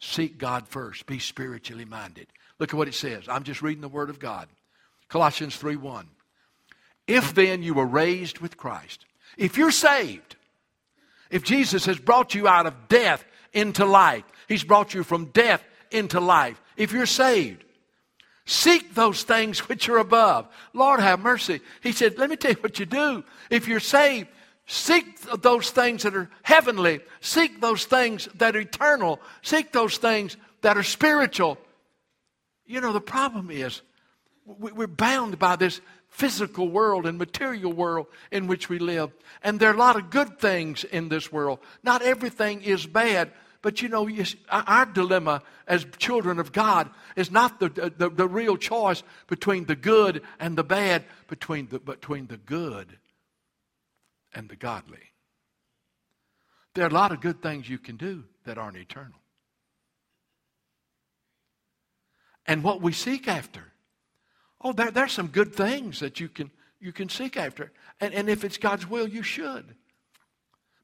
[0.06, 1.06] Seek God first.
[1.06, 2.28] Be spiritually minded.
[2.60, 3.30] Look at what it says.
[3.30, 4.50] I'm just reading the Word of God.
[5.08, 6.08] Colossians 3 1.
[7.08, 9.06] If then you were raised with Christ,
[9.38, 10.36] if you're saved,
[11.32, 15.64] if Jesus has brought you out of death into life, He's brought you from death
[15.90, 16.62] into life.
[16.76, 17.64] If you're saved,
[18.46, 20.50] seek those things which are above.
[20.74, 21.62] Lord have mercy.
[21.82, 23.24] He said, Let me tell you what you do.
[23.50, 24.28] If you're saved,
[24.66, 27.02] Seek those things that are heavenly.
[27.20, 29.20] Seek those things that are eternal.
[29.42, 31.58] Seek those things that are spiritual.
[32.66, 33.82] You know, the problem is
[34.46, 39.12] we're bound by this physical world and material world in which we live.
[39.42, 41.60] And there are a lot of good things in this world.
[41.82, 43.32] Not everything is bad.
[43.62, 44.10] But you know,
[44.50, 49.76] our dilemma as children of God is not the, the, the real choice between the
[49.76, 52.98] good and the bad, between the, between the good
[54.34, 55.12] and the godly.
[56.74, 59.20] There are a lot of good things you can do that aren't eternal.
[62.46, 63.72] And what we seek after,
[64.62, 67.72] oh, there, there's some good things that you can, you can seek after.
[68.02, 69.76] And, and if it's God's will, you should.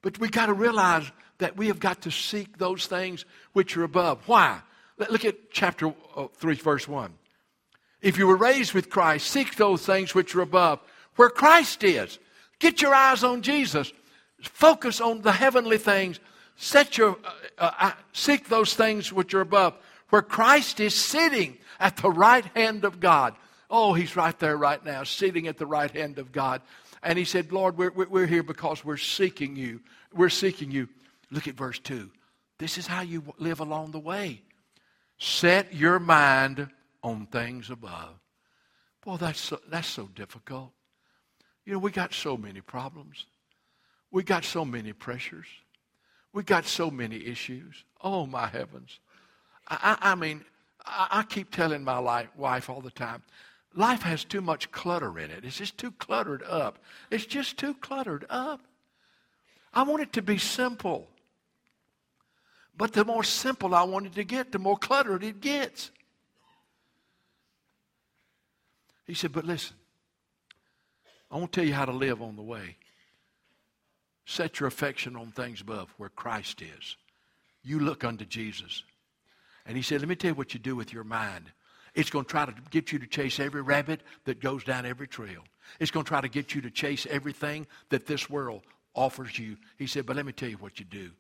[0.01, 3.83] But we got to realize that we have got to seek those things which are
[3.83, 4.27] above.
[4.27, 4.61] Why?
[4.97, 7.13] Look at chapter uh, 3, verse 1.
[8.01, 10.79] If you were raised with Christ, seek those things which are above,
[11.15, 12.19] where Christ is
[12.59, 13.91] Get your eyes on Jesus.
[14.41, 16.19] Focus on the heavenly things.
[16.55, 19.75] Set your, uh, uh, uh, seek those things which are above,
[20.09, 23.35] where Christ is sitting at the right hand of God.
[23.69, 26.61] Oh, he's right there right now, sitting at the right hand of God.
[27.01, 29.79] And he said, Lord, we're, we're here because we're seeking you.
[30.13, 30.89] We're seeking you.
[31.31, 32.09] Look at verse 2.
[32.57, 34.41] This is how you live along the way.
[35.17, 36.67] Set your mind
[37.03, 38.19] on things above.
[39.05, 40.71] Boy, that's so, that's so difficult.
[41.65, 43.25] You know, we got so many problems.
[44.11, 45.47] We got so many pressures.
[46.33, 47.83] We got so many issues.
[48.01, 48.99] Oh, my heavens.
[49.67, 50.43] I, I, I mean,
[50.85, 53.23] I, I, keep telling my life, wife all the time
[53.75, 55.45] life has too much clutter in it.
[55.45, 56.79] It's just too cluttered up.
[57.09, 58.61] It's just too cluttered up.
[59.73, 61.07] I want it to be simple.
[62.75, 65.91] But the more simple I want it to get, the more cluttered it gets.
[69.05, 69.75] He said, But listen,
[71.31, 72.77] I want to tell you how to live on the way.
[74.25, 76.97] Set your affection on things above where Christ is.
[77.63, 78.83] You look unto Jesus.
[79.65, 81.45] And he said, Let me tell you what you do with your mind.
[81.95, 85.07] It's going to try to get you to chase every rabbit that goes down every
[85.07, 85.43] trail.
[85.79, 88.61] It's going to try to get you to chase everything that this world
[88.95, 89.57] offers you.
[89.77, 91.11] He said, But let me tell you what you do.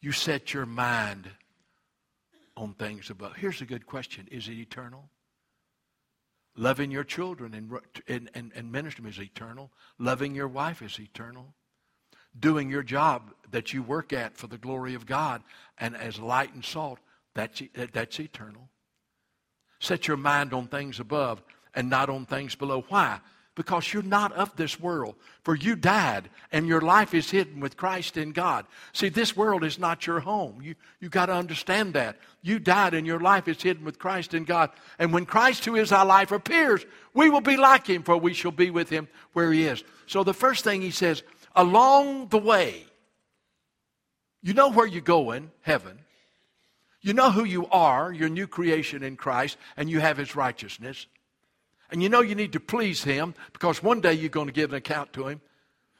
[0.00, 1.30] You set your mind
[2.56, 3.36] on things above.
[3.36, 5.08] Here's a good question Is it eternal?
[6.56, 9.70] Loving your children and, and, and, ministering is eternal.
[9.98, 11.54] Loving your wife is eternal.
[12.38, 15.42] Doing your job that you work at for the glory of God
[15.78, 16.98] and as light and salt,
[17.34, 17.62] that's,
[17.92, 18.68] that's eternal.
[19.80, 21.42] Set your mind on things above
[21.74, 22.84] and not on things below.
[22.88, 23.20] Why?
[23.54, 25.14] Because you're not of this world.
[25.42, 28.64] For you died, and your life is hidden with Christ in God.
[28.92, 30.62] See, this world is not your home.
[30.62, 32.16] You, you got to understand that.
[32.40, 34.70] You died, and your life is hidden with Christ in God.
[34.98, 38.32] And when Christ, who is our life, appears, we will be like him, for we
[38.32, 39.84] shall be with him where he is.
[40.06, 41.22] So the first thing he says,
[41.54, 42.86] along the way,
[44.42, 45.98] you know where you're going, heaven.
[47.00, 51.06] You know who you are, your new creation in Christ, and you have his righteousness.
[51.92, 54.70] And you know you need to please Him because one day you're going to give
[54.70, 55.42] an account to Him.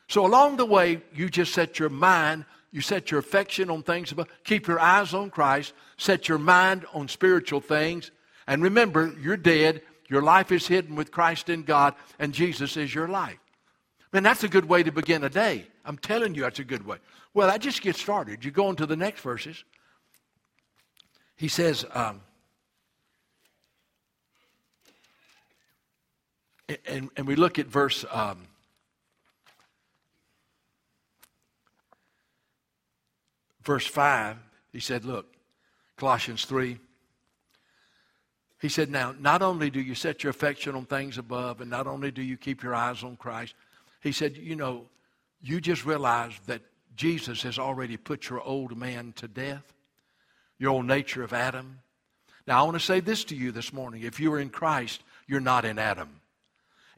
[0.09, 4.11] So along the way, you just set your mind, you set your affection on things
[4.11, 8.11] above, keep your eyes on Christ, set your mind on spiritual things.
[8.47, 9.83] And remember, you're dead.
[10.09, 13.39] Your life is hidden with Christ in God, and Jesus is your life.
[14.13, 15.67] Man, that's a good way to begin a day.
[15.85, 16.99] I'm telling you, that's a good way.
[17.35, 18.45] Well, I just get started.
[18.45, 19.65] You go into the next verses.
[21.37, 22.21] He says, um,
[26.87, 28.47] and, and we look at verse um,
[33.63, 34.37] verse 5
[34.73, 35.27] he said look
[35.97, 36.79] colossians 3
[38.61, 41.87] he said now not only do you set your affection on things above and not
[41.87, 43.55] only do you keep your eyes on christ
[44.01, 44.87] he said you know
[45.41, 46.63] you just realize that
[46.97, 49.73] jesus has already put your old man to death
[50.59, 51.81] your old nature of adam.
[52.47, 54.03] Now i want to say this to you this morning.
[54.03, 56.22] If you are in christ you're not in adam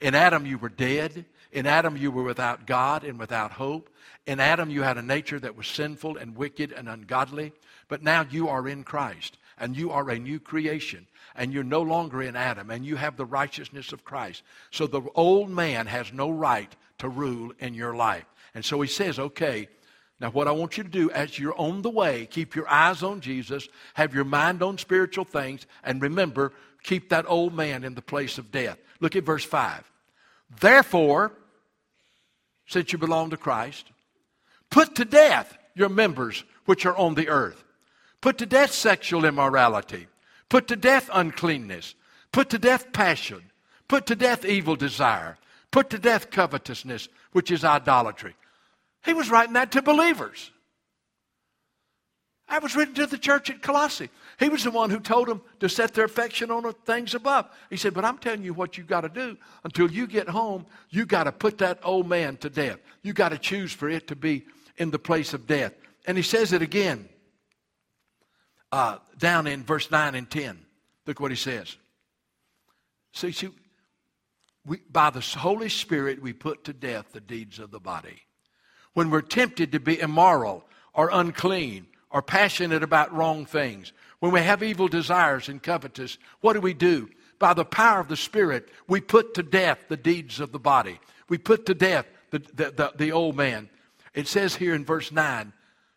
[0.00, 1.24] in Adam, you were dead.
[1.52, 3.90] In Adam, you were without God and without hope.
[4.26, 7.52] In Adam, you had a nature that was sinful and wicked and ungodly.
[7.88, 11.82] But now you are in Christ and you are a new creation and you're no
[11.82, 14.42] longer in Adam and you have the righteousness of Christ.
[14.70, 18.24] So the old man has no right to rule in your life.
[18.54, 19.68] And so he says, okay,
[20.20, 23.02] now what I want you to do as you're on the way, keep your eyes
[23.02, 26.52] on Jesus, have your mind on spiritual things, and remember,
[26.82, 28.78] keep that old man in the place of death.
[29.00, 29.90] Look at verse 5.
[30.60, 31.32] Therefore,
[32.66, 33.86] since you belong to Christ,
[34.70, 37.62] put to death your members which are on the earth.
[38.20, 40.06] Put to death sexual immorality.
[40.48, 41.94] Put to death uncleanness.
[42.32, 43.42] Put to death passion.
[43.88, 45.36] Put to death evil desire.
[45.70, 48.34] Put to death covetousness, which is idolatry.
[49.04, 50.50] He was writing that to believers.
[52.48, 54.10] I was written to the church at Colossae.
[54.38, 57.46] He was the one who told them to set their affection on the things above.
[57.70, 59.36] He said, But I'm telling you what you've got to do.
[59.64, 62.78] Until you get home, you've got to put that old man to death.
[63.02, 64.44] You've got to choose for it to be
[64.76, 65.72] in the place of death.
[66.06, 67.08] And he says it again
[68.72, 70.58] uh, down in verse 9 and 10.
[71.06, 71.76] Look what he says.
[73.12, 73.50] See, see
[74.66, 78.22] we, by the Holy Spirit, we put to death the deeds of the body.
[78.94, 84.40] When we're tempted to be immoral or unclean, are passionate about wrong things, when we
[84.40, 87.10] have evil desires and covetous, what do we do?
[87.38, 91.00] By the power of the Spirit, we put to death the deeds of the body.
[91.28, 93.68] We put to death the, the, the, the old man.
[94.14, 95.52] It says here in verse 9,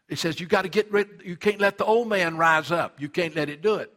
[0.10, 3.00] it says you got to get rid, you can't let the old man rise up.
[3.00, 3.94] You can't let it do it.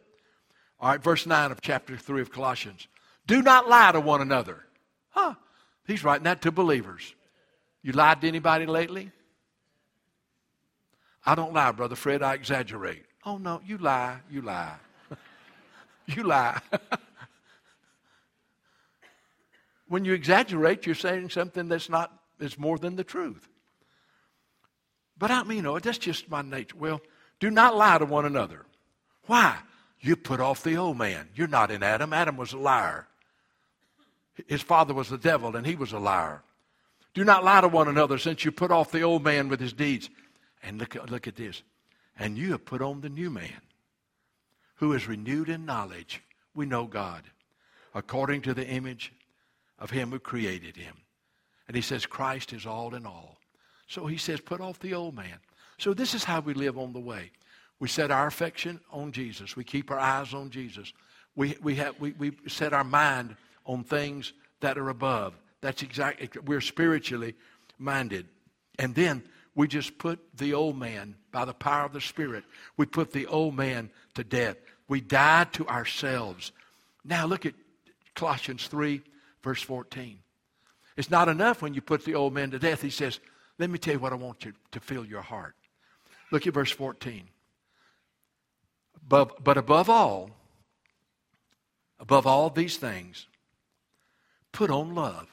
[0.79, 2.87] All right, verse 9 of chapter 3 of Colossians.
[3.25, 4.63] Do not lie to one another.
[5.09, 5.33] Huh.
[5.87, 7.15] He's writing that to believers.
[7.81, 9.11] You lied to anybody lately?
[11.25, 13.03] I don't lie, Brother Fred, I exaggerate.
[13.25, 14.75] Oh, no, you lie, you lie.
[16.07, 16.59] you lie.
[19.87, 23.47] when you exaggerate, you're saying something that's not, is more than the truth.
[25.17, 26.75] But I mean, you know, that's just my nature.
[26.77, 27.01] Well,
[27.39, 28.65] do not lie to one another.
[29.27, 29.57] Why?
[29.99, 31.29] You put off the old man.
[31.35, 32.11] You're not in Adam.
[32.11, 33.07] Adam was a liar.
[34.47, 36.41] His father was the devil, and he was a liar.
[37.13, 39.73] Do not lie to one another, since you put off the old man with his
[39.73, 40.09] deeds.
[40.63, 41.63] And look, look at this.
[42.17, 43.61] And you have put on the new man,
[44.75, 46.21] who is renewed in knowledge.
[46.53, 47.23] We know God,
[47.95, 49.13] according to the image
[49.79, 50.95] of him who created him.
[51.67, 53.37] And he says, Christ is all in all.
[53.87, 55.39] So he says, put off the old man.
[55.77, 57.31] So this is how we live on the way.
[57.79, 59.55] We set our affection on Jesus.
[59.55, 60.93] We keep our eyes on Jesus.
[61.35, 65.33] We, we, have, we, we set our mind on things that are above.
[65.61, 67.35] That's exactly, we're spiritually
[67.79, 68.27] minded.
[68.77, 69.23] And then
[69.55, 72.43] we just put the old man, by the power of the Spirit,
[72.77, 74.57] we put the old man to death.
[74.87, 76.51] We die to ourselves.
[77.03, 77.53] Now look at
[78.15, 79.01] Colossians 3,
[79.43, 80.19] verse 14.
[80.97, 82.81] It's not enough when you put the old man to death.
[82.81, 83.19] He says,
[83.57, 85.55] Let me tell you what I want you to fill your heart.
[86.31, 87.23] Look at verse 14.
[89.07, 90.31] But, but above all,
[91.99, 93.27] above all these things,
[94.51, 95.27] put on love,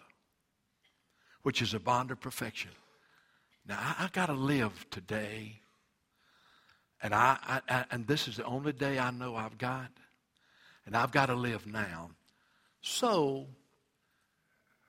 [1.42, 2.70] which is a bond of perfection.
[3.68, 5.60] Now, I, I got to live today.
[7.02, 9.90] And, I, I, and this is the only day I know I've got.
[10.86, 12.10] And I've got to live now.
[12.80, 13.46] So,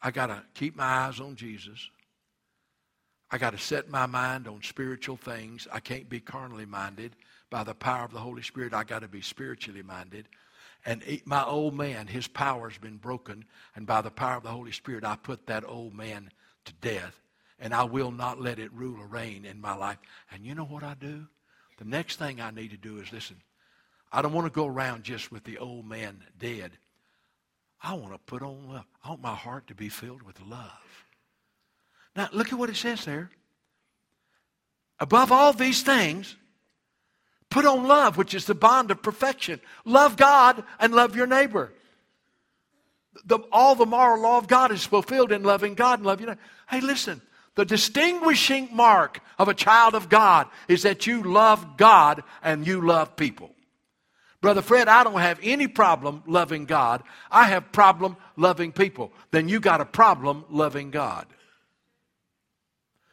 [0.01, 1.89] I got to keep my eyes on Jesus.
[3.29, 5.67] I got to set my mind on spiritual things.
[5.71, 7.15] I can't be carnally minded.
[7.49, 10.27] By the power of the Holy Spirit, I got to be spiritually minded.
[10.85, 13.43] And my old man, his power's been broken.
[13.75, 16.31] And by the power of the Holy Spirit, I put that old man
[16.65, 17.19] to death.
[17.59, 19.97] And I will not let it rule or reign in my life.
[20.31, 21.27] And you know what I do?
[21.77, 23.37] The next thing I need to do is listen.
[24.11, 26.71] I don't want to go around just with the old man dead.
[27.81, 28.85] I want to put on love.
[29.03, 31.05] I want my heart to be filled with love.
[32.15, 33.29] Now, look at what it says there.
[34.99, 36.35] Above all these things,
[37.49, 39.61] put on love, which is the bond of perfection.
[39.85, 41.71] Love God and love your neighbor.
[43.25, 46.35] The, all the moral law of God is fulfilled in loving God and loving your
[46.35, 46.47] neighbor.
[46.69, 47.21] Hey, listen.
[47.55, 52.81] The distinguishing mark of a child of God is that you love God and you
[52.81, 53.51] love people.
[54.41, 57.03] Brother Fred, I don't have any problem loving God.
[57.29, 59.11] I have problem loving people.
[59.31, 61.25] Then you got a problem loving God.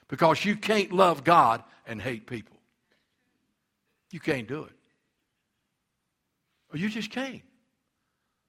[0.09, 2.57] Because you can't love God and hate people.
[4.13, 4.73] You can't do it.
[6.73, 7.43] Or you just can't.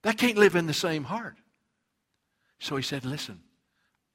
[0.04, 1.38] That can't live in the same heart.
[2.60, 3.42] So he said, listen,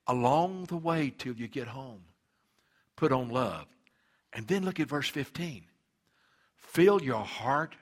[0.06, 2.02] along the way till you get home,
[2.96, 3.66] put on love.
[4.32, 5.64] And then look at verse 15.
[6.56, 7.76] Fill your heart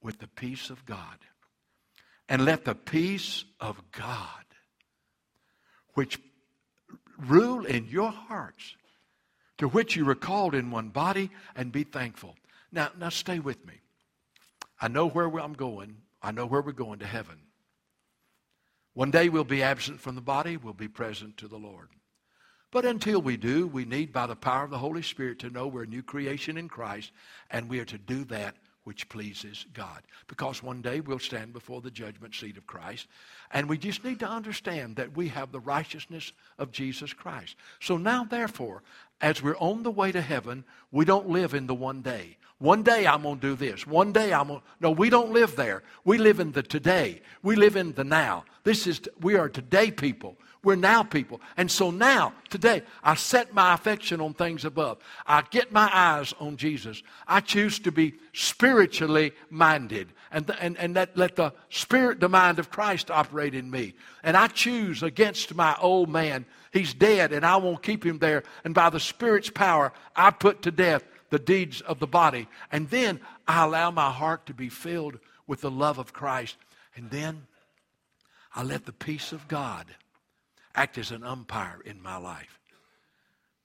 [0.00, 1.18] with the peace of God.
[2.28, 4.44] And let the peace of God,
[5.94, 6.20] which
[7.18, 8.76] rule in your hearts,
[9.56, 12.36] to which you were called in one body, and be thankful.
[12.70, 13.80] Now, now stay with me.
[14.80, 15.96] I know where I'm going.
[16.22, 17.38] I know where we're going to heaven.
[18.94, 21.88] One day we'll be absent from the body, we'll be present to the Lord.
[22.70, 25.66] But until we do, we need, by the power of the Holy Spirit, to know
[25.66, 27.12] we're a new creation in Christ,
[27.50, 30.02] and we are to do that which pleases God.
[30.28, 33.06] Because one day we'll stand before the judgment seat of Christ.
[33.50, 37.56] And we just need to understand that we have the righteousness of Jesus Christ.
[37.80, 38.82] So now, therefore,
[39.20, 42.38] as we're on the way to heaven, we don't live in the one day.
[42.58, 43.86] One day I'm going to do this.
[43.86, 44.66] One day I'm going to.
[44.80, 45.82] No, we don't live there.
[46.04, 47.22] We live in the today.
[47.42, 48.44] We live in the now.
[48.64, 50.36] This is, we are today people.
[50.64, 51.40] We're now people.
[51.56, 54.98] And so now, today, I set my affection on things above.
[55.24, 57.00] I get my eyes on Jesus.
[57.28, 62.58] I choose to be spiritually minded and, and, and let, let the spirit, the mind
[62.58, 63.94] of Christ operate in me.
[64.24, 66.44] And I choose against my old man.
[66.72, 68.42] He's dead and I won't keep him there.
[68.64, 72.48] And by the Spirit's power, I put to death the deeds of the body.
[72.72, 76.56] And then I allow my heart to be filled with the love of Christ.
[76.96, 77.46] And then
[78.54, 79.86] I let the peace of God
[80.74, 82.58] act as an umpire in my life.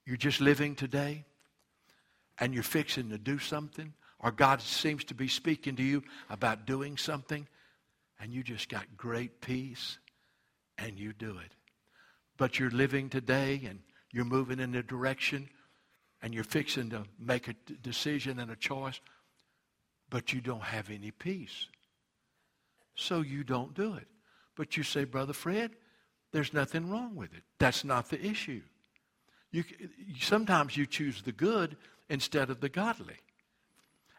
[0.06, 1.26] You're just living today
[2.40, 6.66] and you're fixing to do something, or God seems to be speaking to you about
[6.66, 7.48] doing something,
[8.20, 10.00] and you just got great peace
[10.78, 11.54] and you do it.
[12.38, 13.80] But you're living today and
[14.12, 15.50] you're moving in a direction
[16.24, 17.54] and you're fixing to make a
[17.84, 19.00] decision and a choice,
[20.10, 21.68] but you don't have any peace.
[22.96, 24.08] So you don't do it.
[24.56, 25.72] But you say, Brother Fred,
[26.32, 27.44] there's nothing wrong with it.
[27.60, 28.62] That's not the issue.
[29.52, 29.66] You,
[30.20, 31.76] sometimes you choose the good
[32.10, 33.18] instead of the godly.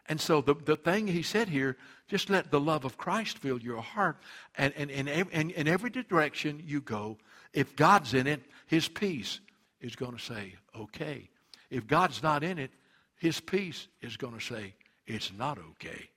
[0.07, 1.75] And so the, the thing he said here,
[2.07, 4.17] just let the love of Christ fill your heart.
[4.55, 7.17] And, and, and, and in every direction you go,
[7.51, 9.39] if God's in it, his peace
[9.81, 11.29] is going to say, okay.
[11.69, 12.71] If God's not in it,
[13.17, 14.75] his peace is going to say,
[15.07, 16.09] it's not okay.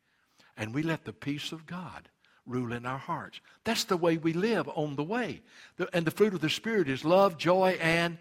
[0.56, 2.08] And we let the peace of God
[2.46, 3.40] rule in our hearts.
[3.64, 5.42] That's the way we live on the way.
[5.92, 8.18] And the fruit of the Spirit is love, joy, and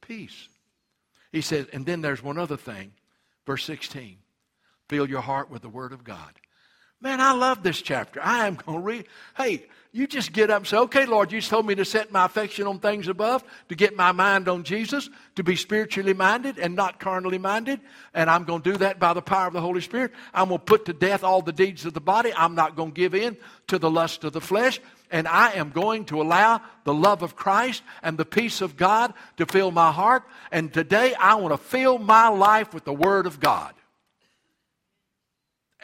[0.00, 0.48] peace.
[1.32, 2.92] He says, and then there's one other thing.
[3.44, 4.18] Verse 16
[4.88, 6.32] fill your heart with the Word of God.
[7.00, 8.20] Man, I love this chapter.
[8.22, 9.06] I am going to read.
[9.36, 12.24] Hey, you just get up and say, okay, Lord, you told me to set my
[12.24, 16.74] affection on things above, to get my mind on Jesus, to be spiritually minded and
[16.74, 17.80] not carnally minded.
[18.12, 20.12] And I'm going to do that by the power of the Holy Spirit.
[20.34, 22.32] I'm going to put to death all the deeds of the body.
[22.34, 23.36] I'm not going to give in
[23.68, 24.80] to the lust of the flesh.
[25.10, 29.14] And I am going to allow the love of Christ and the peace of God
[29.36, 30.24] to fill my heart.
[30.50, 33.72] And today I want to fill my life with the Word of God.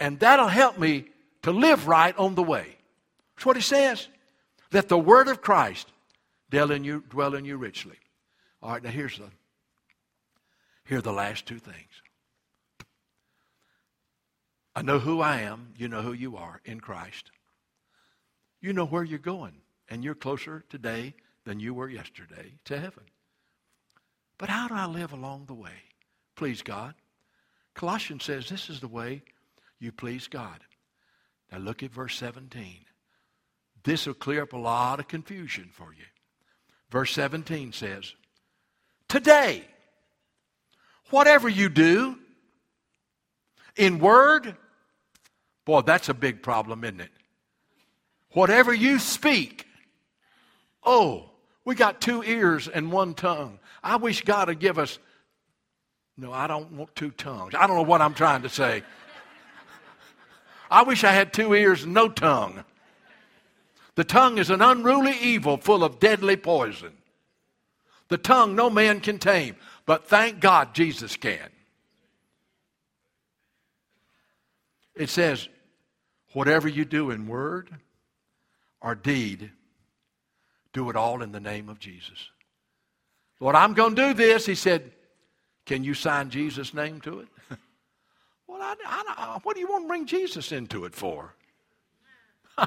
[0.03, 1.05] And that'll help me
[1.43, 2.77] to live right on the way.
[3.37, 4.09] That's what he says.
[4.73, 5.87] Let the word of Christ
[6.51, 7.95] dwell in you, dwell in you richly.
[8.61, 9.31] All right, now here's the
[10.87, 12.03] here are the last two things.
[14.75, 15.69] I know who I am.
[15.77, 17.31] You know who you are in Christ.
[18.61, 19.55] You know where you're going,
[19.89, 23.05] and you're closer today than you were yesterday to heaven.
[24.37, 25.85] But how do I live along the way?
[26.35, 26.95] Please God.
[27.75, 29.23] Colossians says this is the way
[29.83, 30.61] you please God.
[31.51, 32.85] Now look at verse 17.
[33.85, 36.05] This will clear up a lot of confusion for you.
[36.91, 38.15] Verse 17 says,
[39.09, 39.65] Today,
[41.11, 42.17] whatever you do,
[43.77, 44.57] in word,
[45.65, 47.11] boy, that's a big problem, isn't it?
[48.33, 49.67] Whatever you speak,
[50.85, 51.31] oh,
[51.65, 53.59] we got two ears and one tongue.
[53.83, 54.99] I wish God would give us.
[56.17, 57.55] No, I don't want two tongues.
[57.55, 58.83] I don't know what I'm trying to say.
[60.73, 62.65] I wish I had two ears and no tongue.
[63.95, 66.93] The tongue is an unruly evil full of deadly poison.
[68.09, 71.51] The tongue no man can tame, but thank God Jesus can.
[74.95, 75.47] It says,
[76.33, 77.71] whatever you do in word
[78.81, 79.51] or deed,
[80.73, 82.31] do it all in the name of Jesus.
[83.41, 84.47] Lord, I'm going to do this.
[84.47, 84.91] He said,
[85.67, 87.29] Can you sign Jesus' name to it?
[88.63, 91.35] I, I, what do you want to bring Jesus into it for?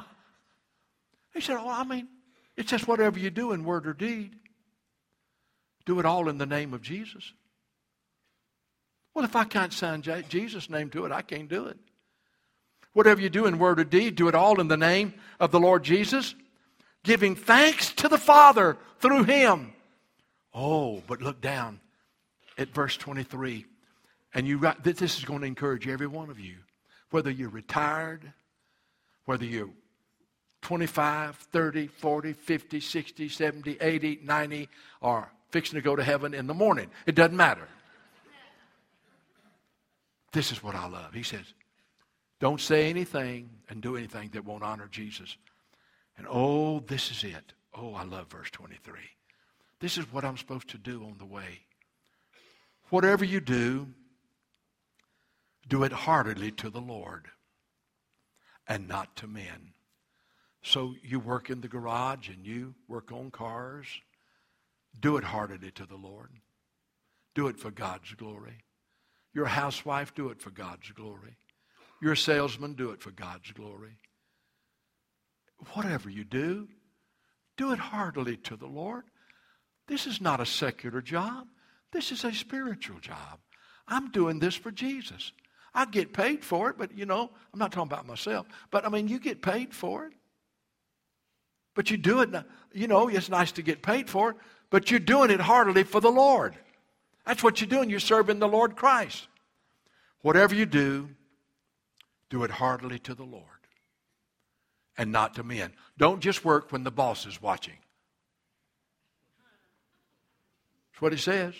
[1.34, 2.08] he said, Oh, I mean,
[2.56, 4.36] it's just whatever you do in word or deed,
[5.84, 7.32] do it all in the name of Jesus.
[9.14, 11.78] Well, if I can't sign Jesus' name to it, I can't do it.
[12.92, 15.60] Whatever you do in word or deed, do it all in the name of the
[15.60, 16.34] Lord Jesus
[17.06, 19.72] giving thanks to the Father through him.
[20.52, 21.80] Oh, but look down
[22.58, 23.64] at verse 23.
[24.36, 26.56] And you got, this is going to encourage every one of you,
[27.10, 28.34] whether you're retired,
[29.24, 29.70] whether you're
[30.60, 34.68] 25, 30, 40, 50, 60, 70, 80, 90,
[35.00, 36.90] or fixing to go to heaven in the morning.
[37.06, 37.66] It doesn't matter.
[40.32, 41.14] This is what I love.
[41.14, 41.54] He says,
[42.38, 45.34] don't say anything and do anything that won't honor Jesus.
[46.18, 47.54] And oh, this is it.
[47.74, 49.00] Oh, I love verse 23.
[49.80, 51.60] This is what I'm supposed to do on the way.
[52.90, 53.88] Whatever you do,
[55.66, 57.28] do it heartily to the Lord
[58.68, 59.72] and not to men.
[60.62, 63.86] So you work in the garage and you work on cars.
[64.98, 66.30] Do it heartily to the Lord.
[67.34, 68.64] Do it for God's glory.
[69.32, 71.36] You're a housewife, do it for God's glory.
[72.00, 73.98] You're a salesman, do it for God's glory
[75.72, 76.68] whatever you do,
[77.56, 79.04] do it heartily to the Lord.
[79.88, 81.46] This is not a secular job.
[81.92, 83.38] This is a spiritual job.
[83.88, 85.32] I'm doing this for Jesus.
[85.76, 88.46] I get paid for it, but you know, I'm not talking about myself.
[88.70, 90.14] But I mean, you get paid for it.
[91.74, 92.30] But you do it,
[92.72, 94.36] you know, it's nice to get paid for it,
[94.70, 96.56] but you're doing it heartily for the Lord.
[97.26, 97.90] That's what you're doing.
[97.90, 99.28] You're serving the Lord Christ.
[100.22, 101.10] Whatever you do,
[102.30, 103.44] do it heartily to the Lord
[104.96, 105.74] and not to men.
[105.98, 107.76] Don't just work when the boss is watching.
[110.92, 111.52] That's what he says.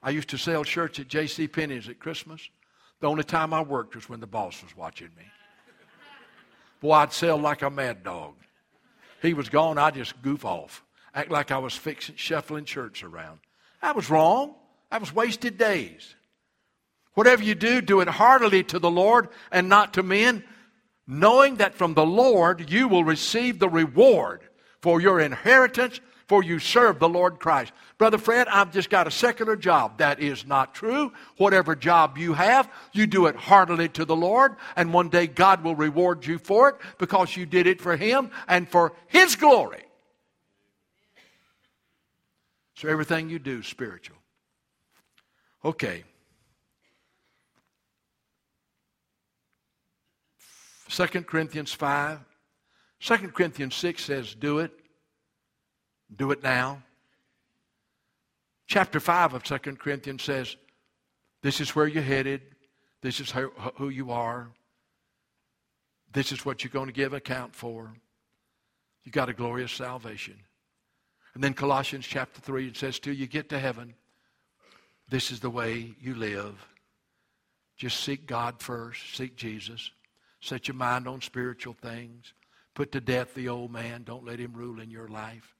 [0.00, 1.48] I used to sell shirts at J.C.
[1.48, 2.48] Penney's at Christmas.
[3.00, 5.24] The only time I worked was when the boss was watching me.
[6.80, 8.34] Boy, I'd sell like a mad dog.
[9.22, 10.84] He was gone, I'd just goof off,
[11.14, 13.40] act like I was fixing, shuffling shirts around.
[13.82, 14.54] That was wrong.
[14.90, 16.14] That was wasted days.
[17.14, 20.44] Whatever you do, do it heartily to the Lord and not to men,
[21.06, 24.42] knowing that from the Lord you will receive the reward
[24.80, 27.72] for your inheritance, for you serve the Lord Christ.
[27.96, 29.98] Brother Fred, I've just got a secular job.
[29.98, 31.12] That is not true.
[31.38, 35.64] Whatever job you have, you do it heartily to the Lord, and one day God
[35.64, 39.82] will reward you for it because you did it for Him and for His glory.
[42.76, 44.16] So everything you do, is spiritual.
[45.64, 46.04] Okay.
[50.88, 52.20] Second Corinthians 5.
[53.00, 54.77] 2 Corinthians 6 says, Do it.
[56.14, 56.82] Do it now.
[58.66, 60.56] Chapter 5 of 2 Corinthians says,
[61.42, 62.42] This is where you're headed.
[63.00, 63.32] This is
[63.76, 64.48] who you are.
[66.12, 67.92] This is what you're going to give account for.
[69.04, 70.34] You've got a glorious salvation.
[71.34, 73.94] And then Colossians chapter 3, it says, Till you get to heaven,
[75.08, 76.66] this is the way you live.
[77.76, 79.90] Just seek God first, seek Jesus.
[80.40, 82.32] Set your mind on spiritual things.
[82.74, 84.02] Put to death the old man.
[84.02, 85.54] Don't let him rule in your life.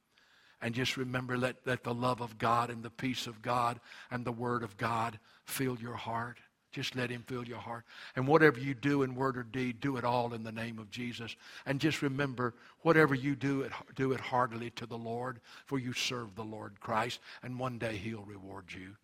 [0.60, 3.78] And just remember, let, let the love of God and the peace of God
[4.10, 6.38] and the word of God fill your heart.
[6.70, 7.84] Just let him fill your heart.
[8.14, 10.90] And whatever you do in word or deed, do it all in the name of
[10.90, 11.34] Jesus.
[11.64, 15.92] And just remember, whatever you do, it, do it heartily to the Lord, for you
[15.92, 18.96] serve the Lord Christ, and one day he'll reward you.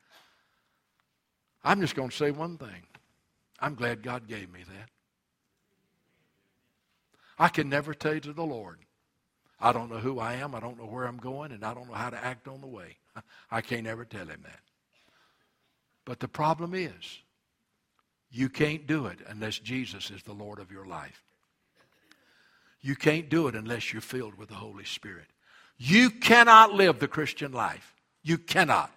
[1.64, 2.82] I'm just going to say one thing.
[3.58, 4.90] I'm glad God gave me that.
[7.38, 8.78] I can never tell you to the Lord,
[9.64, 11.88] I don't know who I am, I don't know where I'm going, and I don't
[11.88, 12.98] know how to act on the way.
[13.50, 14.60] I can't ever tell him that.
[16.04, 17.22] But the problem is,
[18.30, 21.22] you can't do it unless Jesus is the Lord of your life.
[22.82, 25.28] You can't do it unless you're filled with the Holy Spirit.
[25.78, 27.94] You cannot live the Christian life.
[28.22, 28.92] You cannot.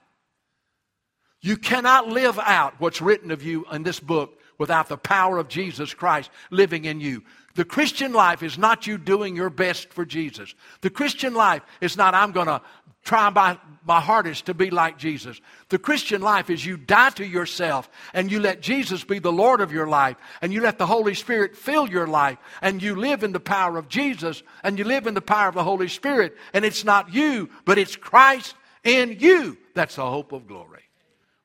[1.39, 5.47] You cannot live out what's written of you in this book without the power of
[5.47, 7.23] Jesus Christ living in you.
[7.57, 10.53] The Christian life is not you doing your best for Jesus.
[10.81, 12.61] The Christian life is not, I'm going to
[13.03, 15.41] try my, my hardest to be like Jesus.
[15.69, 19.59] The Christian life is you die to yourself and you let Jesus be the Lord
[19.59, 23.23] of your life and you let the Holy Spirit fill your life and you live
[23.23, 26.37] in the power of Jesus and you live in the power of the Holy Spirit
[26.53, 28.53] and it's not you, but it's Christ
[28.83, 29.57] in you.
[29.73, 30.83] That's the hope of glory.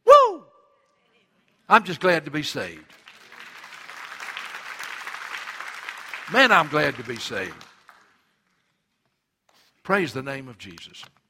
[0.05, 0.45] Woo!
[1.71, 2.85] I'm just glad to be saved.
[6.33, 7.53] Man, I'm glad to be saved.
[9.83, 11.05] Praise the name of Jesus.